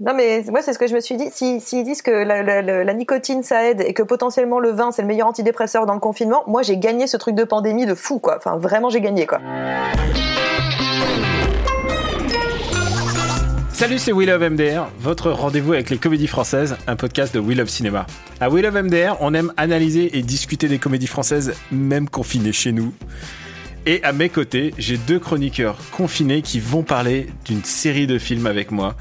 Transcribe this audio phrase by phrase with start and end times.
[0.00, 1.28] Non mais moi c'est ce que je me suis dit.
[1.32, 5.08] S'ils si, disent que la, nicotine ça aide et que potentiellement le vin c'est le
[5.08, 8.36] meilleur antidépresseur dans le confinement, moi j'ai gagné ce truc de pandémie de fou quoi.
[8.36, 9.40] Enfin vraiment j'ai gagné quoi.
[13.72, 17.56] Salut, c'est We Love MDR, votre rendez-vous avec les comédies françaises, un podcast de We
[17.56, 18.06] Love Cinéma.
[18.40, 22.70] À We Love MDR, on aime analyser et discuter des comédies françaises, même confinées chez
[22.70, 22.92] nous.
[23.88, 28.46] Et à mes côtés, j'ai deux chroniqueurs confinés qui vont parler d'une série de films
[28.46, 28.94] avec moi.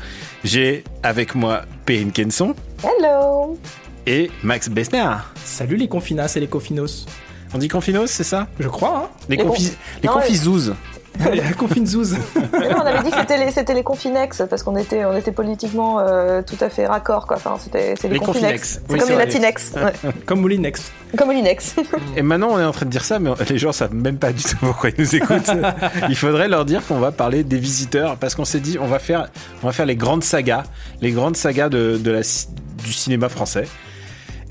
[0.45, 2.55] J'ai avec moi Perrine Kenson.
[2.81, 3.59] Hello
[4.05, 5.11] Et Max Bessner.
[5.43, 7.05] Salut les confinas et les confinos.
[7.53, 8.47] On dit confinos, c'est ça?
[8.61, 10.73] Je crois, hein Les, confi les confizouzes.
[11.19, 12.15] La confinzouz.
[12.53, 15.99] on avait dit que c'était les, c'était les confinex parce qu'on était, on était politiquement
[15.99, 17.37] euh, tout à fait raccord quoi.
[17.37, 18.79] Enfin, c'était, c'est les, Les confinex.
[18.79, 18.81] confinex.
[18.87, 19.71] C'est Oui, comme c'est les latinex.
[19.75, 20.11] Ouais.
[20.25, 20.91] Comme Moulinex.
[21.17, 21.75] Comme Moulinex.
[22.15, 24.31] Et maintenant, on est en train de dire ça, mais les gens savent même pas
[24.31, 25.51] du tout pourquoi ils nous écoutent.
[26.09, 28.99] Il faudrait leur dire qu'on va parler des visiteurs, parce qu'on s'est dit, on va
[28.99, 29.27] faire,
[29.63, 30.63] on va faire les grandes sagas,
[31.01, 33.65] les grandes sagas de, de la, du cinéma français.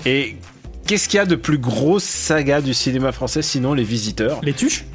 [0.05, 0.35] Et
[0.85, 4.39] qu'est-ce qu'il y a de plus grosse saga du cinéma français sinon les visiteurs?
[4.43, 4.85] Les tuches?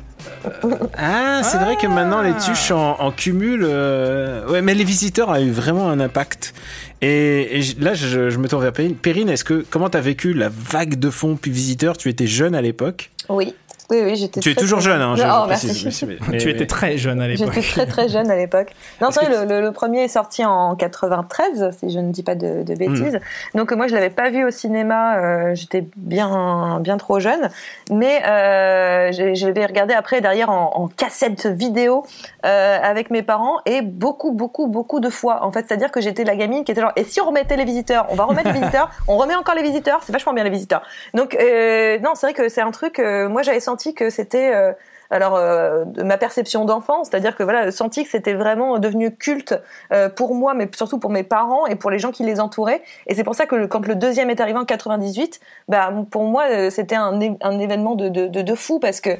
[0.98, 3.62] Ah, c'est vrai que maintenant les tuches en, en cumul.
[3.64, 6.54] euh, Ouais, mais les visiteurs a eu vraiment un impact.
[7.00, 8.94] Et, là, je, je me tourne vers Perrine.
[8.94, 11.96] Perrine, est-ce que comment t'as vécu la vague de fond puis visiteurs?
[11.96, 13.10] Tu étais jeune à l'époque.
[13.28, 13.54] Oui.
[13.90, 14.40] Oui, oui, j'étais.
[14.40, 15.84] Tu es toujours très- jeune, hein, je, Oh, je précise.
[15.84, 16.06] merci.
[16.06, 17.52] Mais- mais- Tu étais très jeune à l'époque.
[17.52, 18.72] J'étais très très jeune à l'époque.
[19.00, 22.22] Non, c'est vrai, le, le- le premier est sorti en 93, si je ne dis
[22.22, 23.20] pas de, de bêtises.
[23.54, 25.16] Donc euh, moi, je l'avais pas vu au cinéma.
[25.18, 27.50] euh, J'étais bien bien trop jeune,
[27.90, 32.04] mais euh, j'ai- je l'avais regardé après derrière en, en cassette vidéo
[32.46, 35.44] euh, avec mes parents et beaucoup beaucoup beaucoup de fois.
[35.44, 37.64] En fait, c'est-à-dire que j'étais la gamine qui était genre et si on remettait les
[37.64, 40.50] visiteurs, on va remettre les visiteurs, on remet encore les visiteurs, c'est vachement bien les
[40.50, 40.82] visiteurs.
[41.14, 42.98] Donc euh, non, c'est vrai que c'est un truc.
[42.98, 44.72] euh, moi, j'avais senti que c'était euh,
[45.10, 49.54] alors euh, de ma perception d'enfant, c'est-à-dire que voilà, senti que c'était vraiment devenu culte
[49.92, 52.80] euh, pour moi, mais surtout pour mes parents et pour les gens qui les entouraient.
[53.08, 55.38] Et c'est pour ça que le- quand le deuxième est arrivé en 98,
[55.68, 59.10] bah pour moi euh, c'était un, événement de, de, de, de fou parce que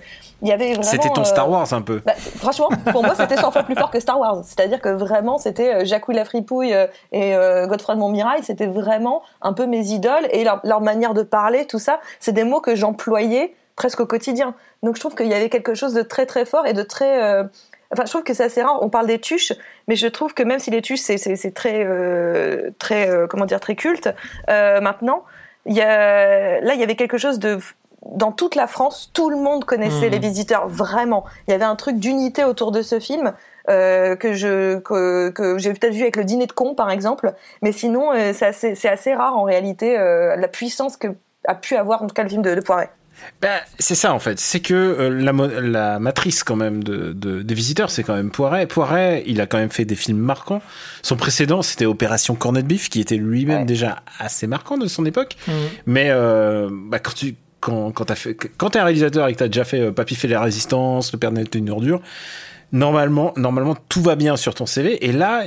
[0.41, 0.83] il y avait vraiment.
[0.83, 2.01] C'était ton Star Wars un peu.
[2.07, 4.41] bah, franchement, pour moi, c'était 100 fois plus fort que Star Wars.
[4.45, 6.75] C'est-à-dire que vraiment, c'était Jacouille la fripouille
[7.13, 7.35] et
[7.69, 11.67] Godefroy de Montmirail, c'était vraiment un peu mes idoles et leur, leur manière de parler,
[11.67, 14.55] tout ça, c'est des mots que j'employais presque au quotidien.
[14.83, 17.23] Donc je trouve qu'il y avait quelque chose de très très fort et de très...
[17.23, 17.45] euh,
[17.93, 18.79] Enfin, je trouve que c'est assez rare.
[18.83, 19.53] On parle des tuches,
[19.87, 23.61] mais je trouve que même si les tuches c'est très euh, très euh, comment dire
[23.61, 24.09] très culte
[24.49, 25.25] maintenant,
[25.67, 27.59] il y a là il y avait quelque chose de
[28.07, 30.13] dans toute la France, tout le monde connaissait Mhm.
[30.13, 31.25] les visiteurs vraiment.
[31.47, 33.33] Il y avait un truc d'unité autour de ce film
[33.69, 37.33] euh, que je que, que j'ai peut-être vu avec le dîner de con par exemple,
[37.61, 41.09] mais sinon euh, c'est assez rare en réalité euh, la puissance que
[41.47, 42.91] a pu avoir en tout cas le film de, de Poiret.
[43.41, 47.43] Ben, c'est ça en fait, c'est que euh, la, la matrice quand même de, de-
[47.43, 48.67] des visiteurs, c'est quand même Poiret.
[48.67, 50.63] Poiret, il a quand même fait des films marquants.
[51.03, 53.65] Son précédent, c'était Opération Cornet Bif, qui était lui-même Ouais.
[53.65, 55.37] déjà assez marquant de son époque.
[55.49, 55.55] Mhm.
[55.87, 59.39] Mais euh, bah, quand tu quand quand t'as fait quand t'es un réalisateur et que
[59.39, 62.01] t'as déjà fait euh, Papy fait la résistance, Le Père Noël est une ordure,
[62.73, 65.05] normalement normalement tout va bien sur ton CV.
[65.07, 65.45] Et là,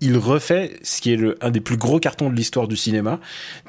[0.00, 3.20] il refait ce qui est le, un des plus gros cartons de l'histoire du cinéma.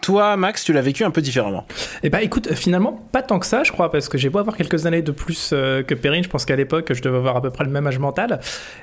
[0.01, 1.65] Toi, Max, tu l'as vécu un peu différemment.
[2.03, 4.57] Et bah écoute, finalement, pas tant que ça, je crois, parce que j'ai beau avoir
[4.57, 7.41] quelques années de plus euh, que Perrine, je pense qu'à l'époque, je devais avoir à
[7.41, 8.41] peu près le même âge mental.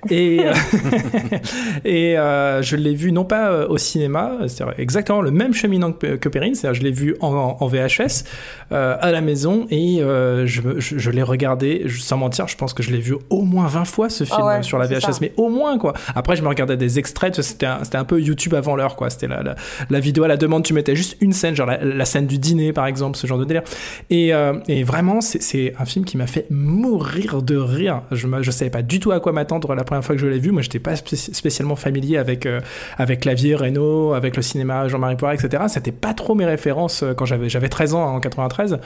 [0.08, 0.38] Et,
[1.84, 5.92] et euh, je l'ai vu non pas euh, au cinéma, c'est exactement le même cheminement
[5.92, 8.25] que, que Perrine, c'est-à-dire je l'ai vu en, en VHS
[8.72, 12.48] euh, à la maison et euh, je, me- je, je l'ai regardé, je- sans mentir,
[12.48, 14.78] je pense que je l'ai vu au moins 20 fois ce film Ah ouais, sur
[14.78, 15.10] la VHS, ça.
[15.20, 15.92] mais au moins quoi.
[16.14, 19.11] Après, je me regardais des extraits, c'était un, peu YouTube avant l'heure quoi.
[19.11, 22.38] C'était la, vidéo à la demande, tu mettais juste une scène, genre la, scène du
[22.38, 23.62] dîner par exemple, ce genre de délire.
[24.11, 24.52] Et, euh,
[24.84, 28.02] vraiment, c'est- un film qui m'a fait mourir de rire.
[28.11, 30.38] Je, je savais pas du tout à quoi m'attendre la première fois que je l'ai
[30.38, 30.50] vu.
[30.50, 32.61] Moi, j'étais pas spéci- spécialement familier avec euh,
[32.99, 35.64] avec Clavier, Reynaud, avec le cinéma Jean-Marie Poiret, etc.
[35.69, 38.79] C'était pas trop mes références euh, quand j'avais 13 ans hein, en 93.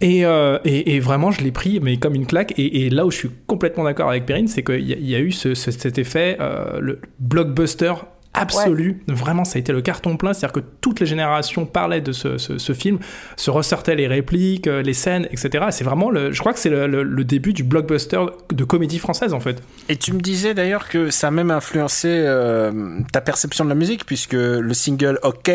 [0.00, 2.54] Et, euh, et, et vraiment, je l'ai pris, mais comme une claque.
[2.58, 5.32] Et, là où je suis complètement d'accord avec Perrine, c'est qu'il y, y a eu
[5.32, 7.92] ce, ce- cet effet, euh, le blockbuster
[8.34, 9.02] absolu.
[9.06, 10.32] Vraiment, ça a été le carton plein.
[10.32, 12.98] C'est-à-dire que toutes les générations parlaient de ce, ce, film,
[13.36, 15.66] se ressortaient les répliques, euh, les scènes, etc.
[15.70, 18.20] C'est vraiment, le, je crois que c'est le, le, début du blockbuster
[18.52, 19.62] de comédie française, en fait.
[19.88, 23.74] Et tu me disais d'ailleurs que ça a même influencé euh, ta perception de la
[23.74, 25.50] musique, puisque le single OK,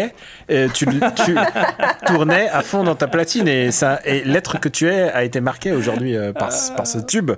[0.49, 1.35] euh, tu, tu
[2.05, 5.41] tournais à fond dans ta platine et, ça, et l'être que tu es a été
[5.41, 7.31] marqué aujourd'hui par, par ce tube.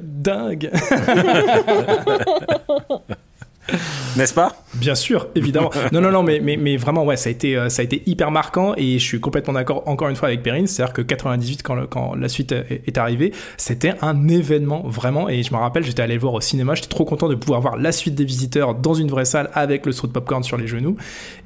[0.00, 0.70] dingue
[4.16, 4.56] N'est-ce pas?
[4.74, 5.70] Bien sûr, évidemment.
[5.92, 8.02] non, non, non, mais, mais, mais vraiment, ouais, ça a, été, euh, ça a été
[8.06, 10.66] hyper marquant et je suis complètement d'accord encore une fois avec Perrine.
[10.66, 15.28] C'est-à-dire que 98, quand, quand la suite est, arrivée, c'était un événement vraiment.
[15.28, 16.74] Et je me rappelle, j'étais allé le voir au cinéma.
[16.74, 19.86] J'étais trop content de pouvoir voir la suite des visiteurs dans une vraie salle avec
[19.86, 20.96] le saut de popcorn sur les genoux.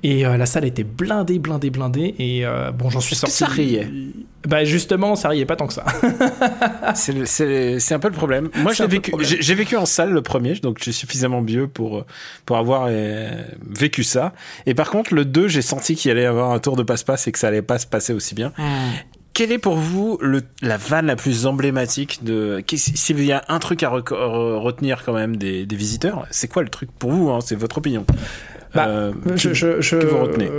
[0.03, 2.15] Et euh, la salle était blindée, blindée, blindée.
[2.19, 3.37] Et euh, bon, j'en suis sorti.
[3.37, 3.89] ça riait?
[4.47, 5.85] Bah justement, ça riait pas tant que ça.
[6.95, 8.51] c'est un peu le problème.
[8.57, 12.05] Moi, j'ai vécu, j'ai vécu en salle le premier, donc je suis suffisamment vieux pour
[12.45, 13.31] pour avoir euh,
[13.69, 14.33] vécu ça.
[14.67, 17.29] Et par contre, le 2, j'ai senti qu'il allait y avoir un tour de passe-passe
[17.29, 18.53] et que ça allait pas se passer aussi bien.
[18.59, 18.63] Ah.
[19.35, 23.59] Quelle est pour vous le, la vanne la plus emblématique de s'il y a un
[23.61, 27.39] truc à retenir quand même des, des visiteurs, c'est quoi le truc pour vous hein,
[27.41, 28.05] C'est votre opinion.
[28.75, 30.53] Bah, euh, je, je, je, que vous retenez Il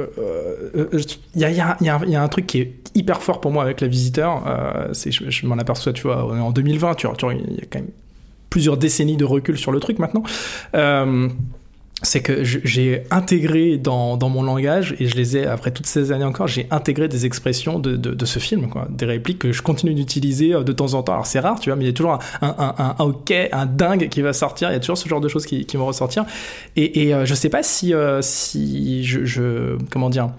[0.74, 1.00] euh,
[1.36, 3.82] y, a, y, a, y, a, un truc qui est hyper fort pour moi avec
[3.82, 4.44] la visiteur.
[4.46, 7.90] Euh, c'est, je, m'en aperçois, tu vois, en 2020, tu il y a quand même
[8.50, 10.24] plusieurs décennies de recul sur le truc maintenant.
[12.04, 16.12] C'est que j'ai intégré dans, dans, mon langage, et je les ai, après toutes ces
[16.12, 18.88] années encore, j'ai intégré des expressions de, de, de, ce film, quoi.
[18.90, 21.14] Des répliques que je continue d'utiliser euh, de temps en temps.
[21.14, 23.34] Alors c'est rare, tu vois, mais il y a toujours un, un, un, un, ok,
[23.52, 25.78] un dingue qui va sortir, il y a toujours ce genre de choses qui, qui
[25.78, 26.26] vont ressortir.
[26.76, 30.30] Et, et euh, je sais pas si, euh, si je, je, comment dire,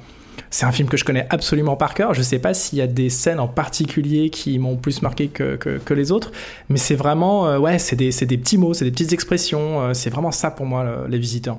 [0.54, 2.14] c'est un film que je connais absolument par cœur.
[2.14, 5.56] Je sais pas s'il y a des scènes en particulier qui m'ont plus marqué que,
[5.56, 6.30] que, que, les autres,
[6.68, 9.80] mais c'est vraiment, euh, ouais, c'est des, des, petits mots, c'est des petites expressions.
[9.80, 11.58] Euh, c'est vraiment ça pour moi, les visiteurs.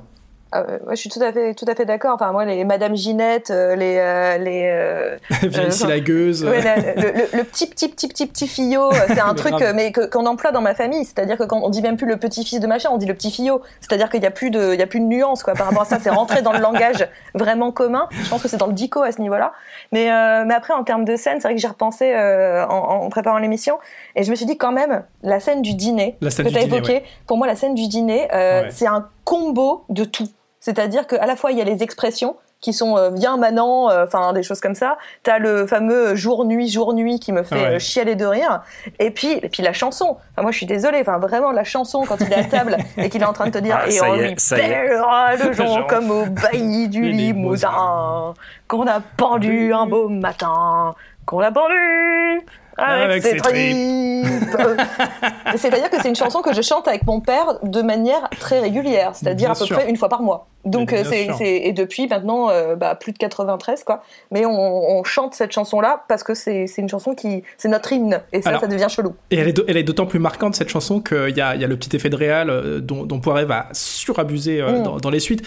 [0.84, 2.14] Moi, je suis tout à fait, tout à fait d'accord.
[2.14, 4.62] Enfin, moi, les Madame Ginette, euh, les, euh, les.
[4.64, 5.16] Euh,
[5.88, 6.44] la gueuse.
[6.44, 6.60] Ouais,
[6.96, 10.60] le, le, petit, petit, petit, petit, petit fillot, c'est un truc, mais qu'on emploie dans
[10.60, 11.04] ma famille.
[11.04, 13.30] C'est-à-dire que quand on dit même plus le petit-fils de machin, on dit le petit
[13.30, 13.62] fillot.
[13.80, 15.54] C'est-à-dire qu'il n'y a plus de, il y a plus de nuance, quoi.
[15.54, 18.08] Par rapport à ça, c'est rentré dans le langage vraiment commun.
[18.10, 19.52] Je pense que c'est dans le dico à ce niveau-là.
[19.92, 20.06] Mais,
[20.44, 23.78] mais après, en termes de scène, c'est vrai que j'ai repensé en, en, préparant l'émission,
[24.14, 26.58] et je me suis dit quand même, la scène du dîner la scène que tu
[26.58, 28.28] as évoquée, pour moi, la scène du dîner,
[28.70, 30.28] c'est un combo de tout.
[30.66, 34.04] C'est-à-dire qu'à la fois il y a les expressions qui sont euh, viens maintenant, euh,
[34.04, 34.98] enfin des choses comme ça.
[35.22, 38.64] T'as le fameux jour nuit jour nuit qui me fait euh, chialer de rire.
[38.98, 40.16] Et puis et puis la chanson.
[40.32, 40.98] Enfin, moi je suis désolée.
[41.02, 43.52] Enfin vraiment la chanson quand il est à table et qu'il est en train de
[43.52, 48.34] te dire ah, et on lui paiera le jour comme au bailli du Limousin
[48.66, 50.96] qu'on a pendu un beau matin
[51.26, 52.44] qu'on a pendu
[52.78, 53.36] avec, ses
[55.56, 59.12] C'est-à-dire que c'est une chanson que je chante avec mon père de manière très régulière,
[59.14, 60.48] c'est-à-dire à peu près une fois par mois.
[60.66, 64.02] Donc euh, c'est et depuis maintenant euh, bah, plus de 93 quoi.
[64.32, 67.92] Mais on, on chante cette chanson là parce que c'est une chanson qui c'est notre
[67.92, 69.14] hymne et ça ça devient chelou.
[69.30, 71.64] Et elle est elle est d'autant plus marquante cette chanson qu'il y a il y
[71.64, 74.82] a le petit effet de réal euh, dont, dont Poiret va surabuser mm.
[74.82, 75.42] dans, dans, les suites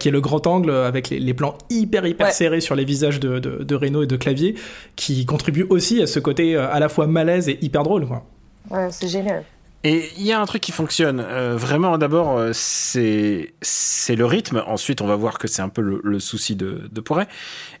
[0.00, 3.20] qui est le grand angle avec les, les plans hyper hyper serrés sur les visages
[3.20, 4.56] de, de, de Renault et de Clavier
[4.96, 8.24] qui contribue aussi à ce côté à la fois malaise et hyper drôle quoi.
[8.70, 9.44] Ouais, c'est génial.
[9.86, 11.98] Et il y a un truc qui fonctionne euh, vraiment.
[11.98, 14.64] D'abord, euh, c'est c'est le rythme.
[14.66, 17.28] Ensuite, on va voir que c'est un peu le, souci de, de Poiret.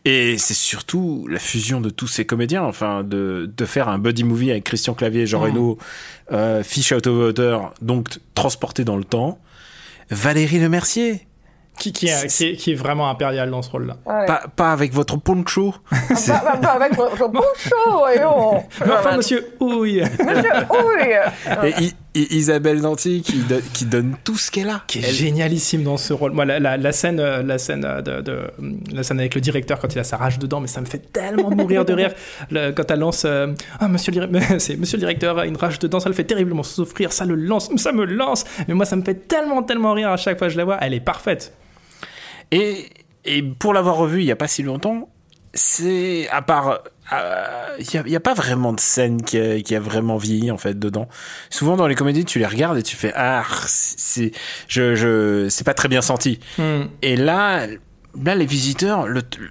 [0.04, 2.62] Et c'est surtout la fusion de tous ces comédiens.
[2.62, 5.44] Enfin, de de faire un buddy movie avec Christian Clavier, Jean mmh.
[5.44, 5.78] Reno,
[6.30, 9.38] euh, Fish Out of Water, donc transporté dans le temps.
[10.10, 11.26] Valérie Lemercier,
[11.78, 13.96] qui, qui, est, qui, est, qui, est, vraiment impérial dans ce rôle-là.
[14.04, 15.74] Pas, pas, avec votre poncho.
[15.90, 18.62] Ah, pas, pas, avec votre poncho, voyons.
[18.80, 20.02] enfin, monsieur Ouille.
[20.02, 21.74] Monsieur Ouille.
[21.80, 24.84] Et, Isabelle Nanty qui, qui donne tout ce qu'elle a.
[24.86, 26.30] Qui est génialissime dans ce rôle.
[26.30, 28.38] Moi, la, la, la scène, euh, la scène de, de,
[28.92, 31.10] la scène avec le directeur quand il a sa rage dedans, mais ça me fait
[31.12, 32.14] tellement mourir de rire
[32.50, 33.24] quand elle lance.
[33.24, 34.28] Euh, ah, monsieur le,
[34.60, 37.34] c'est monsieur le directeur a une rage dedans, ça le fait terriblement souffrir, ça le
[37.34, 38.44] lance, ça me lance.
[38.68, 40.78] Mais moi, ça me fait tellement, tellement rire à chaque fois que je la vois.
[40.80, 41.52] Elle est parfaite.
[42.50, 42.88] Et,
[43.24, 45.08] et pour l'avoir revu il n'y a pas si longtemps,
[45.52, 49.74] c'est à part il euh, n'y a, a, pas vraiment de scène qui a, qui
[49.74, 51.08] a, vraiment vieilli en fait dedans.
[51.50, 54.32] Souvent dans les comédies, tu les regardes et tu fais ah c'est
[54.68, 56.40] je je c'est pas très bien senti.
[56.58, 56.84] Hmm.
[57.02, 57.66] Et là
[58.22, 59.06] là, les visiteurs,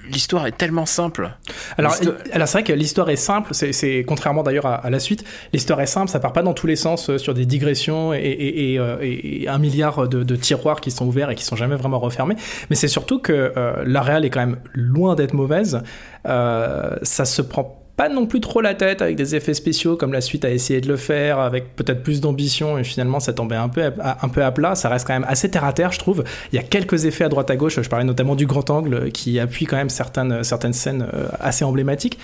[0.09, 1.31] l'histoire est tellement simple.
[1.77, 1.95] Alors,
[2.31, 5.85] alors c'est vrai que l'histoire est simple, c'est contrairement d'ailleurs à, la suite, l'histoire est
[5.87, 8.79] simple, ça part pas dans tous les sens euh, sur des digressions et, et, et,
[8.79, 11.99] euh, et un milliard de, de, tiroirs qui sont ouverts et qui sont jamais vraiment
[11.99, 12.35] refermés.
[12.69, 15.81] Mais c'est surtout que euh, la réelle est quand même loin d'être mauvaise.
[16.27, 20.13] Euh, ça se prend pas non plus trop la tête avec des effets spéciaux comme
[20.13, 23.55] la suite a essayé de le faire, avec peut-être plus d'ambition et finalement ça tombait
[23.55, 24.75] un peu à, plat.
[24.75, 26.23] Ça reste quand même assez terre à terre, je trouve.
[26.51, 27.79] Il y a quelques effets à droite à gauche.
[27.79, 31.63] Je parlais notamment du grand angle qui appuie quand même certaines certaines scènes euh, assez
[31.63, 32.17] emblématiques.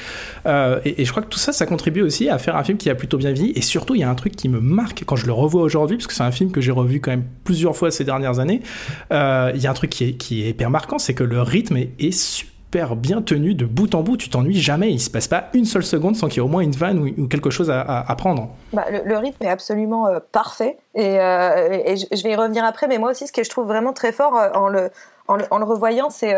[0.46, 2.90] Euh, et, je crois que tout ça, ça contribue aussi à faire un film qui
[2.90, 3.54] a plutôt bien vieilli.
[3.56, 5.98] Et surtout, il y a un truc qui me marque quand je le revois aujourd'hui,
[5.98, 8.62] parce que c'est un film que j'ai revu quand même plusieurs fois ces dernières années.
[9.12, 11.42] Euh, il y a un truc qui est qui est hyper marquant, c'est que le
[11.42, 14.16] rythme est super super bien tenu de bout en bout.
[14.16, 14.92] Tu t'ennuies jamais.
[14.92, 17.00] Il se passe pas une seule seconde sans qu'il y ait au moins une vanne
[17.00, 18.50] ou, quelque chose à, prendre.
[18.74, 20.78] Bah, le, rythme est absolument euh, parfait.
[20.94, 22.88] Et, euh, je vais y revenir après.
[22.88, 24.92] Mais moi aussi, ce que je trouve vraiment très fort euh, en, le,
[25.28, 26.36] en, le, revoyant, c'est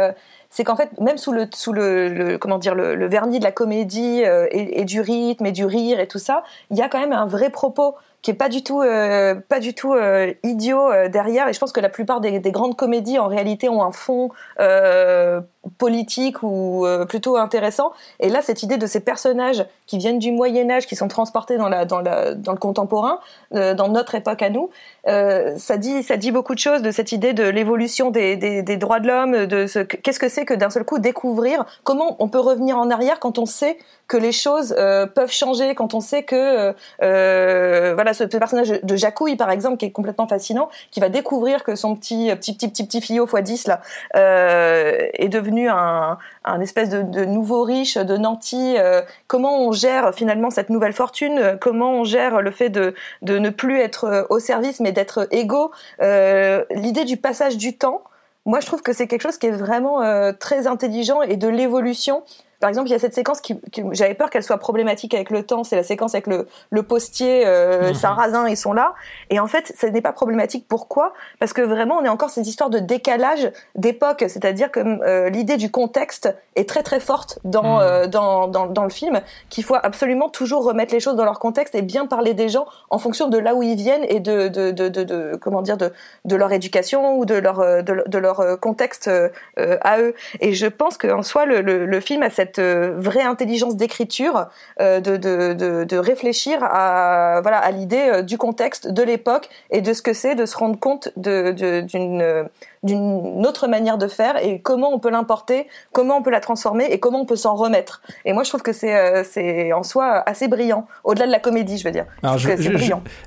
[0.49, 4.23] c'est qu'en fait, même sous le, sous le, comment dire, le, vernis de la comédie
[4.51, 7.25] et, du rythme et du rire et tout ça, il y a quand même un
[7.25, 11.47] vrai propos qui est pas du tout euh, pas du tout euh, idiot euh, derrière.
[11.47, 14.29] Et je pense que la plupart des, des, grandes comédies en réalité ont un fond
[14.59, 15.41] euh,
[15.77, 17.91] politique ou plutôt intéressant.
[18.19, 21.57] Et là cette idée de ces personnages qui viennent du Moyen Âge qui sont transportés
[21.57, 23.19] dans la dans la dans le contemporain
[23.51, 24.71] dans notre époque à nous
[25.05, 28.77] ça dit ça dit beaucoup de choses de cette idée de l'évolution des, des, des,
[28.77, 32.27] droits de l'homme de ce qu'est-ce que c'est que d'un seul coup découvrir comment on
[32.27, 33.77] peut revenir en arrière quand on sait
[34.11, 34.75] que les choses
[35.15, 39.91] peuvent changer quand on sait que voilà ce, personnage de Jacouille, par exemple, qui est
[39.91, 43.67] complètement fascinant, qui va découvrir que son petit petit petit petit petit fillot x 10
[43.67, 43.81] là
[44.15, 48.75] euh, est devenu un, un espèce de, de, nouveau riche de Nanty.
[48.77, 53.39] Euh, comment on gère finalement cette nouvelle fortune Comment on gère le fait de de
[53.39, 58.03] ne plus être au service mais d'être égaux euh, L'idée du passage du temps.
[58.45, 61.47] Moi, je trouve que c'est quelque chose qui est vraiment euh, très intelligent et de
[61.47, 62.23] l'évolution
[62.61, 63.59] par exemple, il y a cette séquence qui,
[63.91, 65.63] j'avais peur qu'elle soit problématique avec le temps.
[65.63, 67.93] C'est la séquence avec le, le postier, euh, mhm.
[67.95, 68.93] Sarrazin, ils sont là.
[69.31, 70.65] Et en fait, ça n'est pas problématique.
[70.69, 71.13] Pourquoi?
[71.39, 74.25] Parce que vraiment, on est encore cette histoire de décalage d'époque.
[74.27, 77.81] C'est-à-dire que euh, l'idée du contexte est très très forte dans, mhm.
[77.81, 81.39] euh, dans, dans, dans, le film, qu'il faut absolument toujours remettre les choses dans leur
[81.39, 84.49] contexte et bien parler des gens en fonction de là où ils viennent et de,
[84.49, 85.91] de, de, de, comment dire de,
[86.25, 89.09] de leur éducation ou de leur euh, de, leur contexte
[89.57, 90.13] à eux.
[90.41, 94.47] Et je pense qu'en soi, le, le, le film a cette euh, vraie intelligence d'écriture,
[94.79, 99.81] euh, de, de, de, réfléchir à voilà à l'idée euh, du contexte, de l'époque et
[99.81, 102.47] de ce que c'est de se rendre compte d'une
[102.83, 106.85] d'une autre manière de faire et comment on peut l'importer, comment on peut la transformer
[106.85, 108.01] et comment on peut s'en remettre.
[108.25, 111.39] Et moi, je trouve que c'est euh, c'est en soi assez brillant, au-delà de la
[111.39, 112.05] comédie, je veux dire.
[112.23, 112.49] Alors, je,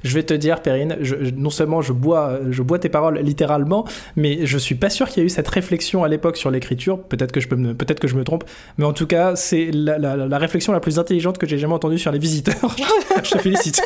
[0.02, 0.98] je, vais te dire, Perrine,
[1.36, 3.84] non seulement je bois, je bois tes paroles littéralement,
[4.16, 7.00] mais je suis pas sûr qu'il y ait eu cette réflexion à l'époque sur l'écriture.
[7.02, 8.44] Peut-être que je peux me, peut-être que je me trompe,
[8.78, 11.98] mais en tout cas, c'est la, la, réflexion la plus intelligente que j'ai jamais entendue
[11.98, 12.74] sur les visiteurs.
[13.22, 13.80] je te félicite.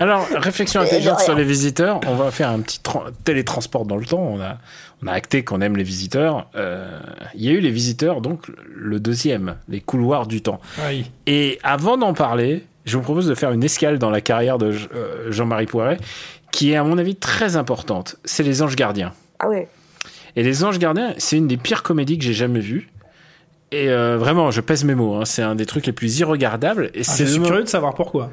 [0.00, 2.80] Alors, réflexion intelligente sur les visiteurs, on va faire un petit
[3.24, 4.18] télétransport dans le temps.
[4.18, 4.47] On a
[5.02, 6.48] on a acté qu'on aime les visiteurs.
[6.56, 6.98] Euh,
[7.34, 10.60] il y a eu les visiteurs, donc le deuxième, les couloirs du temps.
[11.26, 14.74] Et avant d'en parler, je vous propose de faire une escale dans la carrière de
[14.94, 15.98] euh, Jean-Marie Poiret,
[16.50, 18.16] qui est à mon avis très importante.
[18.24, 19.12] C'est Les Anges Gardiens.
[19.38, 19.68] Ah ouais.
[20.36, 22.88] Et Les Anges Gardiens, c'est une des pires comédies que j'ai jamais vues.
[23.70, 25.16] Et euh, vraiment, je pèse mes mots.
[25.16, 26.90] Hein, c'est un des trucs les plus irregardables.
[26.94, 28.30] Et ah, je suis curieux de savoir pourquoi.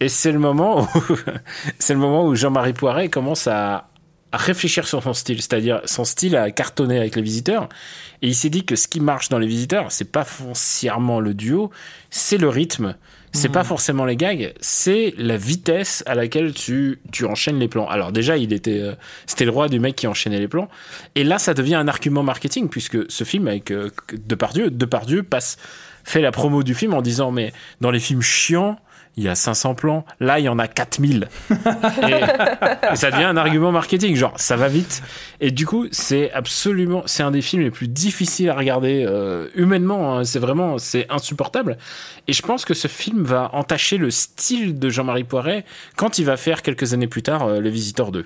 [0.00, 1.16] Et c'est le moment où,
[1.78, 3.88] c'est le moment où Jean-Marie Poiret commence à,
[4.32, 7.68] à réfléchir sur son style, c'est-à-dire son style a cartonné avec les visiteurs,
[8.20, 11.34] et il s'est dit que ce qui marche dans les visiteurs, c'est pas foncièrement le
[11.34, 11.70] duo,
[12.10, 12.96] c'est le rythme,
[13.32, 13.66] c'est pas mmh.
[13.66, 17.86] forcément les gags, c'est la vitesse à laquelle tu tu enchaînes les plans.
[17.88, 18.94] Alors déjà, il était euh,
[19.26, 20.68] c'était le roi du mec qui enchaînait les plans,
[21.14, 23.90] et là ça devient un argument marketing puisque ce film avec euh,
[24.26, 25.56] Depardieu, Depardieu passe
[26.04, 28.78] fait la promo du film en disant mais dans les films chiants
[29.18, 31.28] il y a 500 plans, là il y en a 4000.
[31.50, 35.02] et, ça devient un argument marketing, genre ça va vite.
[35.40, 39.48] Et du coup, c'est absolument, c'est un des films les plus difficiles à regarder euh,
[39.56, 40.16] humainement.
[40.16, 40.24] Hein.
[40.24, 41.78] c'est vraiment, c'est insupportable.
[42.28, 45.64] Et je pense que ce film va entacher le style de Jean-Marie Poiret
[45.96, 48.24] quand il va faire quelques années plus tard euh, Le Visiteur 2.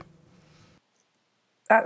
[1.70, 1.84] Ah,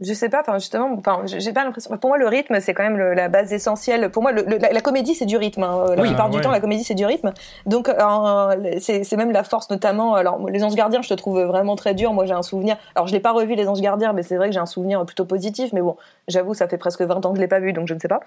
[0.00, 1.96] je sais pas, enfin justement, enfin j'ai pas l'impression.
[1.96, 4.10] Pour moi, le rythme, c'est quand même la base essentielle.
[4.10, 5.62] Pour moi, le, la, comédie, c'est du rythme.
[5.62, 5.94] Hein.
[5.96, 7.32] La plupart du temps, la comédie, c'est du rythme.
[7.64, 10.14] Donc, euh, c'est même la force, notamment.
[10.14, 12.12] Alors, les Anges Gardiens, je te trouve vraiment très dur.
[12.12, 12.76] Moi, j'ai un souvenir.
[12.94, 15.04] Alors, je l'ai pas revu les Anges Gardiens, mais c'est vrai que j'ai un souvenir
[15.06, 15.72] plutôt positif.
[15.72, 15.96] Mais bon,
[16.28, 18.08] j'avoue, ça fait presque 20 ans que je l'ai pas vu, donc je ne sais
[18.08, 18.20] pas.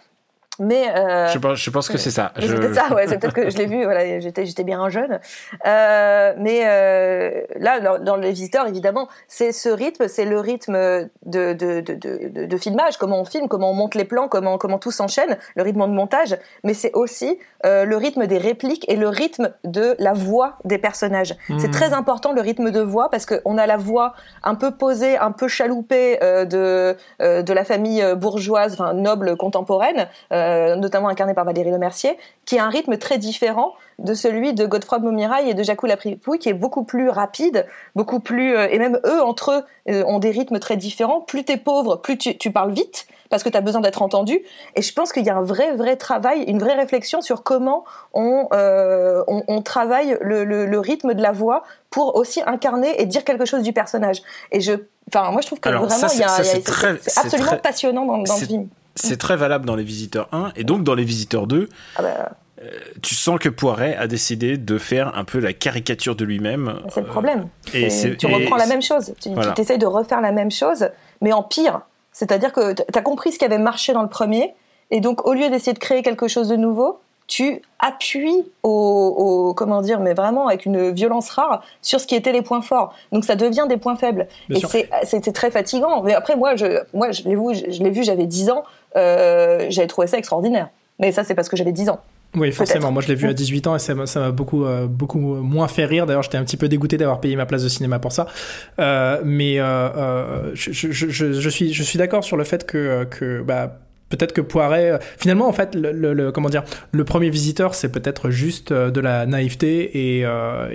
[0.60, 2.34] Mais euh, je, pense, je pense que c'est ça.
[2.38, 3.08] C'est peut-être ça, ouais.
[3.08, 3.84] C'est peut-être que je l'ai vu.
[3.90, 5.20] Voilà, j'étais, j'étais bien jeune.
[5.66, 11.10] Euh, mais euh, là, dans, les visiteurs, évidemment, c'est ce rythme, c'est le rythme de,
[11.26, 14.78] de, de, de, de filmage, comment on filme, comment on monte les plans, comment comment
[14.78, 16.38] tout s'enchaîne, le rythme de montage.
[16.64, 20.78] Mais c'est aussi euh, le rythme des répliques et le rythme de la voix des
[20.78, 21.36] personnages.
[21.48, 21.72] C'est mmh.
[21.72, 24.14] très important le rythme de voix parce qu'on a la voix
[24.44, 29.36] un peu posée, un peu chaloupée euh, de euh, de la famille bourgeoise, enfin noble
[29.36, 34.54] contemporaine euh, notamment incarné par Valérie Lemercier, qui a un rythme très différent de celui
[34.54, 37.66] de Godefroy Montmirail et de Jacques Lapripouille, qui est beaucoup plus rapide,
[37.96, 41.22] beaucoup plus euh, et même eux entre eux euh, ont des rythmes très différents.
[41.22, 44.40] Plus t'es pauvre, plus tu, tu parles vite parce que tu as besoin d'être entendu.
[44.76, 47.84] Et je pense qu'il y a un vrai, vrai travail, une vraie réflexion sur comment
[48.14, 53.00] on, euh, on, on, travaille le, le, le, rythme de la voix pour aussi incarner
[53.00, 54.24] et dire quelque chose du personnage.
[54.52, 54.74] Et je,
[55.14, 58.06] enfin, moi, je trouve que Alors, vraiment, ça, il y a, c'est absolument très- passionnant
[58.06, 58.68] dans, dans le film.
[59.02, 61.70] C'est très valable dans Les Visiteurs 1 et donc dans Les Visiteurs 2.
[61.96, 62.32] Ah bah,
[63.02, 66.76] Tu sens que Poiret a décidé de faire un peu la caricature de lui-même.
[66.90, 67.48] c'est le euh, problème.
[67.74, 67.88] et
[68.18, 69.14] tu et reprends la même chose.
[69.22, 69.54] Tu Voilà.
[69.58, 70.90] essayes de refaire la même chose,
[71.22, 71.82] mais en pire.
[72.12, 74.54] C'est-à-dire que tu as compris ce qui avait marché dans le premier,
[74.92, 79.54] et donc au lieu d'essayer de créer quelque chose de nouveau, tu appuies au, au-
[79.54, 82.94] comment dire, mais vraiment avec une violence rare sur ce qui étaient les points forts.
[83.12, 84.28] Donc ça devient des points faibles.
[84.50, 86.02] Bien et c'est très fatigant.
[86.02, 88.64] Mais après moi, je, moi, je l'ai vu, je l'ai vu, j'avais 10 ans,
[88.96, 90.70] euh, j'avais trouvé ça extraordinaire.
[91.00, 92.00] Mais ça, c'est parce que j'avais 10 ans.
[92.36, 92.92] Oui, forcément.
[92.92, 95.86] Moi, je l'ai vu à 18 ans et ça m'a beaucoup, euh, beaucoup moins fait
[95.86, 96.06] rire.
[96.06, 98.28] D'ailleurs, j'étais un petit peu dégoûté d'avoir payé ma place de cinéma pour ça.
[98.80, 103.06] Euh, mais euh, je, je, je, je suis, je suis d'accord sur le fait que,
[103.06, 103.80] que bah,
[104.10, 107.90] peut-être que Poiret, finalement, en fait, le, le- le- comment dire, le premier visiteur, c'est
[107.92, 110.26] peut-être juste de la naïveté et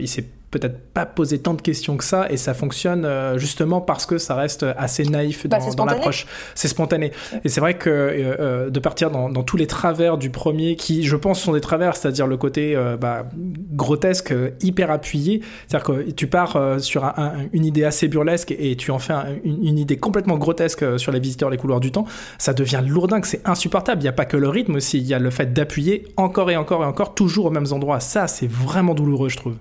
[0.00, 0.24] il s'est
[0.58, 4.18] peut-être pas posé tant de questions que ça et ça fonctionne euh, justement parce que
[4.18, 6.26] ça reste assez naïf Bah, dans, l'approche.
[6.54, 7.12] C'est spontané.
[7.44, 10.76] Et c'est vrai que euh, euh, de partir dans, dans tous les travers du premier,
[10.76, 13.26] qui je pense sont des travers, c'est-à-dire le côté euh, bah,
[13.72, 14.32] grotesque,
[14.62, 18.90] hyper appuyé, c'est-à-dire que tu pars sur un- un- une idée assez burlesque et tu
[18.90, 22.04] en fais un- une, une idée complètement grotesque sur les visiteurs, les couloirs du temps,
[22.38, 24.00] ça devient lourdingue, c'est insupportable.
[24.00, 26.50] Il n'y a pas que le rythme aussi, il y a le fait d'appuyer encore
[26.50, 28.00] et encore et encore, toujours aux mêmes endroits.
[28.00, 29.54] Ça, c'est vraiment douloureux, je trouve.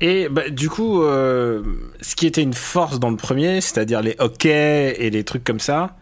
[0.00, 1.62] Et bah, du coup, euh,
[2.00, 5.60] ce qui était une force dans le premier, c'est-à-dire les hockey et les trucs comme
[5.60, 5.96] ça,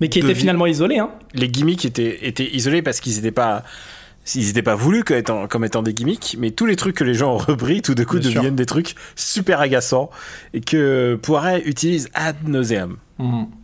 [0.00, 1.10] Mais qui vie- finalement isolé, hein.
[1.34, 3.62] les gimmicks étaient, étaient isolés parce qu'ils n'étaient pas
[4.34, 7.04] ils étaient pas voulus comme étant, comme étant des gimmicks, mais tous les trucs que
[7.04, 8.40] les gens ont repris, tout de coup, Bien sûr.
[8.40, 10.10] deviennent des trucs super agaçants
[10.54, 12.96] et que Poiret utilise ad nauseam.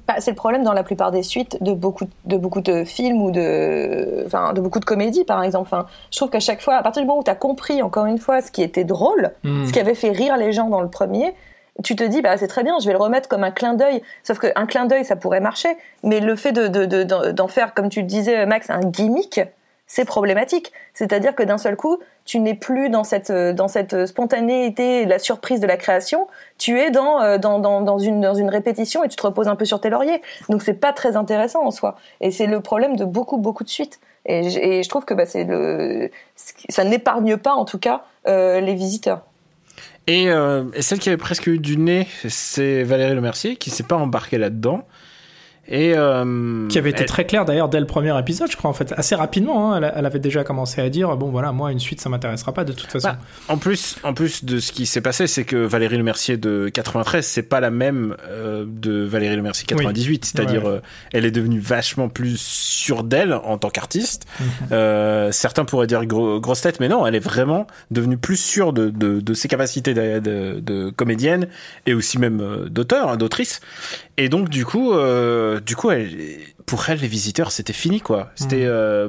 [0.09, 3.21] Bah, c'est le problème dans la plupart des suites de beaucoup de beaucoup de films
[3.21, 5.69] ou de enfin de beaucoup de comédies par exemple.
[5.71, 8.07] Enfin, je trouve qu'à chaque fois, à partir du moment où tu as compris encore
[8.07, 9.66] une fois ce qui était drôle, Mm.
[9.66, 11.35] ce qui avait fait rire les gens dans le premier,
[11.85, 14.00] tu te dis bah c'est très bien, je vais le remettre comme un clin d'œil.
[14.23, 15.69] Sauf qu'un clin d'œil ça pourrait marcher,
[16.02, 18.81] mais le fait de de- de- d'en d'en faire comme tu le disais Max un
[18.81, 19.40] gimmick,
[19.94, 20.72] c'est problématique.
[20.94, 25.05] C'est-à-dire que d'un seul coup, tu n'es plus dans cette euh, dans cette spontanéité, et
[25.05, 26.28] la surprise de la création.
[26.57, 29.48] Tu es dans euh, dans dans, dans une dans une répétition et tu te reposes
[29.48, 30.22] un peu sur tes lauriers.
[30.48, 31.96] Donc c'est pas très intéressant en soi.
[32.22, 34.00] Et c'est le problème de beaucoup beaucoup de suites.
[34.24, 34.48] Et,
[34.83, 36.11] je- trouve que bah, le
[36.70, 39.20] ça n'épargne pas en tout cas euh, les visiteurs.
[40.07, 43.83] Et, euh, et celle qui avait presque eu du nez, c'est Valérie Lemercier qui s'est
[43.83, 44.87] pas embarquée là-dedans.
[45.68, 48.68] Et euh, Qui avait été elle- très clair d'ailleurs dès le premier épisode, je crois,
[48.68, 49.72] en fait, assez rapidement.
[49.72, 52.53] hein, elle, elle avait déjà commencé à dire bon, voilà, moi, une suite, ça m'intéressera
[52.53, 53.09] pas de toute façon.
[53.09, 56.68] Bah, en plus, en plus de ce qui s'est passé, c'est que Valérie Lemercier de
[56.68, 60.25] 93, c'est pas la même euh, de Valérie Lemercier 98.
[60.25, 60.70] C'est-à-dire, Ouais.
[60.70, 60.81] euh,
[61.12, 64.27] elle est devenue vachement plus sûre d'elle en tant qu'artiste.
[64.72, 68.72] Euh, certains pourraient dire gros- grosse tête, mais non, elle est vraiment devenue plus sûre
[68.72, 71.46] de, de, de ses capacités de, de, de comédienne
[71.87, 73.61] et aussi même euh, d'auteur, hein, d'autrice.
[74.22, 76.08] Et donc, du coup, euh, du coup, elle,
[76.66, 78.31] pour elle, les visiteurs, c'était fini, quoi.
[78.35, 78.62] C'était, Mhm.
[78.66, 79.09] euh,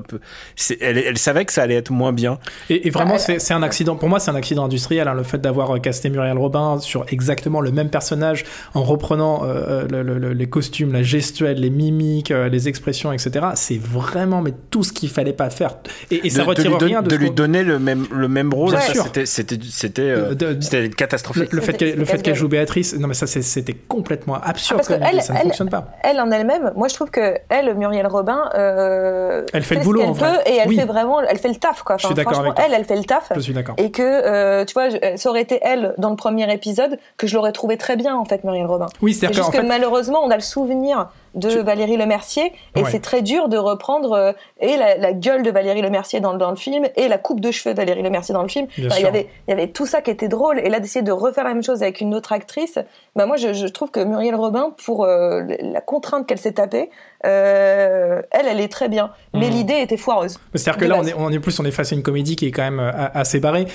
[0.82, 2.39] elle, elle savait que ça allait être moins bien.
[2.70, 3.96] Et, et vraiment, Bah, c'est un accident.
[3.96, 5.08] Pour moi, c'est un accident industriel.
[5.08, 9.42] hein, le fait d'avoir euh, casté Muriel Robin sur exactement le même personnage, en reprenant
[9.44, 13.48] euh, le- le- le- les costumes, la gestuelle, les mimiques, euh, les expressions, etc.
[13.56, 15.78] C'est vraiment mais tout ce qu'il fallait pas faire.
[16.12, 18.28] Et, et ça de, de retire don- rien de, de lui donner le même le
[18.28, 22.00] même rôle c'était c'était c'était euh, De- de- c'était le, catastrophique le fait C'était- qu'elle
[22.00, 24.82] le c'était fait qu'elle joue Béatrice, non mais ça c'était complètement absurde.
[24.84, 25.92] Ah, parce que elle- ça ne elle- fonctionne pas.
[26.04, 29.86] Elle en elle-même, moi je trouve que elle, Muriel Robin, euh, Elle fait le ce
[29.86, 30.32] boulot, qu'elle en vrai.
[30.32, 30.76] peut et elle Oui.
[30.78, 31.98] fait vraiment, elle fait le taf quoi.
[31.98, 32.66] Je suis franchement, avec toi.
[32.66, 33.32] elle, elle fait le taf.
[33.36, 33.76] Je suis d'accord.
[33.78, 37.28] Et que, euh, tu vois, je- ça aurait été elle dans le premier épisode que
[37.28, 38.88] je l'aurais trouvé très bien, en fait, Muriel Robin.
[39.02, 42.82] Oui, C'est c'est-à-dire que fait, malheureusement, on a le souvenir de Tu- Valérie Lemercier et
[42.84, 42.89] Ouais.
[42.91, 46.50] c'est très dur de reprendre euh, et la, la gueule de Valérie Lemercier dans, dans
[46.52, 48.67] le film et la coupe de cheveux de Valérie Lemercier dans le film.
[48.86, 51.02] Enfin, il y avait il y avait tout ça qui était drôle et là d'essayer
[51.04, 52.78] de refaire la même chose avec une autre actrice,
[53.15, 56.89] bah moi je, je trouve que Muriel Robin pour euh, la contrainte qu'elle s'est tapée,
[57.26, 59.54] euh, elle elle est très bien, mais Mhm.
[59.56, 60.38] l'idée était foireuse.
[60.54, 62.48] C'est-à-dire que là, on est, on est plus, on est face à une comédie qui
[62.48, 62.80] est quand même
[63.13, 63.65] assez barrée.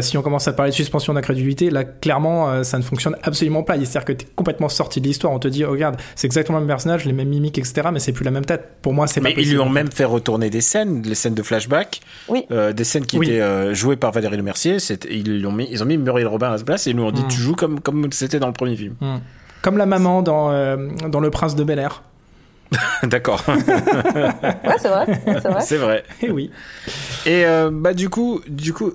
[0.00, 3.74] Si on commence à parler de suspension d'incrédulité, là, clairement, ça ne fonctionne absolument pas.
[3.76, 5.32] C'est-à-dire que t'es complètement sorti de l'histoire.
[5.32, 7.98] On te dit, oh, regarde, c'est exactement le même personnage, les mêmes mimiques, etc., mais
[8.00, 8.68] c'est plus la même tête.
[8.82, 11.34] Pour moi, c'est pas mais ils lui ont même fait retourner des scènes les scènes
[11.34, 12.44] de flashback Oui.
[12.50, 13.26] euh, des scènes qui Oui.
[13.28, 16.28] étaient euh, jouées par Valérie Lemercier c'était ils lui ont mis ils ont mis Muriel
[16.28, 17.28] Robin à sa place et ils lui ont dit Mm.
[17.28, 19.18] tu joues comme comme c'était dans le premier film Hmm.
[19.62, 20.76] Comme la maman dans, euh,
[21.08, 22.02] dans Le Prince de Bel Air.
[23.04, 23.42] D'accord.
[23.48, 23.54] ouais,
[24.78, 25.06] c'est vrai.
[25.60, 25.78] C'est vrai.
[25.78, 26.04] Vrai.
[26.22, 26.50] Et oui.
[27.24, 28.92] Et euh, bah du coup, du coup,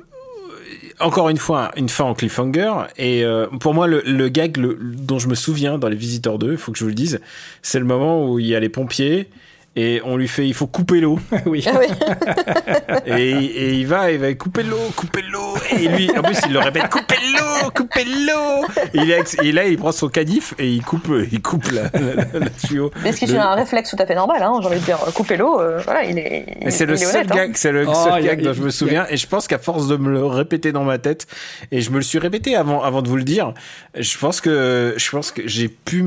[1.01, 2.71] encore une fois, une fin en cliffhanger.
[2.97, 6.37] Et euh, pour moi, le, le gag le- dont je me souviens dans Les Visiteurs
[6.39, 7.19] 2, il faut que je vous le dise,
[7.61, 9.27] c'est le moment où il y a les pompiers
[9.75, 11.17] et on lui fait, il faut couper l'eau.
[11.45, 11.63] oui.
[11.67, 11.88] Ah oui.
[13.05, 15.55] et, et il va, il va couper l'eau, couper l'eau.
[15.71, 18.65] Et lui, en plus, il le répète, couper l'eau, couper l'eau.
[18.93, 21.84] Et, il est- et là, il prend son canif et il coupe, il coupe la,
[21.93, 22.91] la, la- la tuyau.
[23.03, 24.86] Mais ce qui est Le- un réflexe tout à fait normal, hein, j'ai envie de
[24.86, 26.45] dire, couper l'eau, euh, voilà, il est.
[26.69, 27.36] c'est le il est seul honnête, hein.
[27.36, 29.05] gag, c'est le Oh, seul a- gag dont je me souviens.
[29.10, 31.27] Et je pense qu'à force de me le répéter dans ma tête,
[31.71, 33.53] et je me le suis répété avant, avant de vous le dire,
[33.97, 36.03] je pense que, je pense que j'ai pu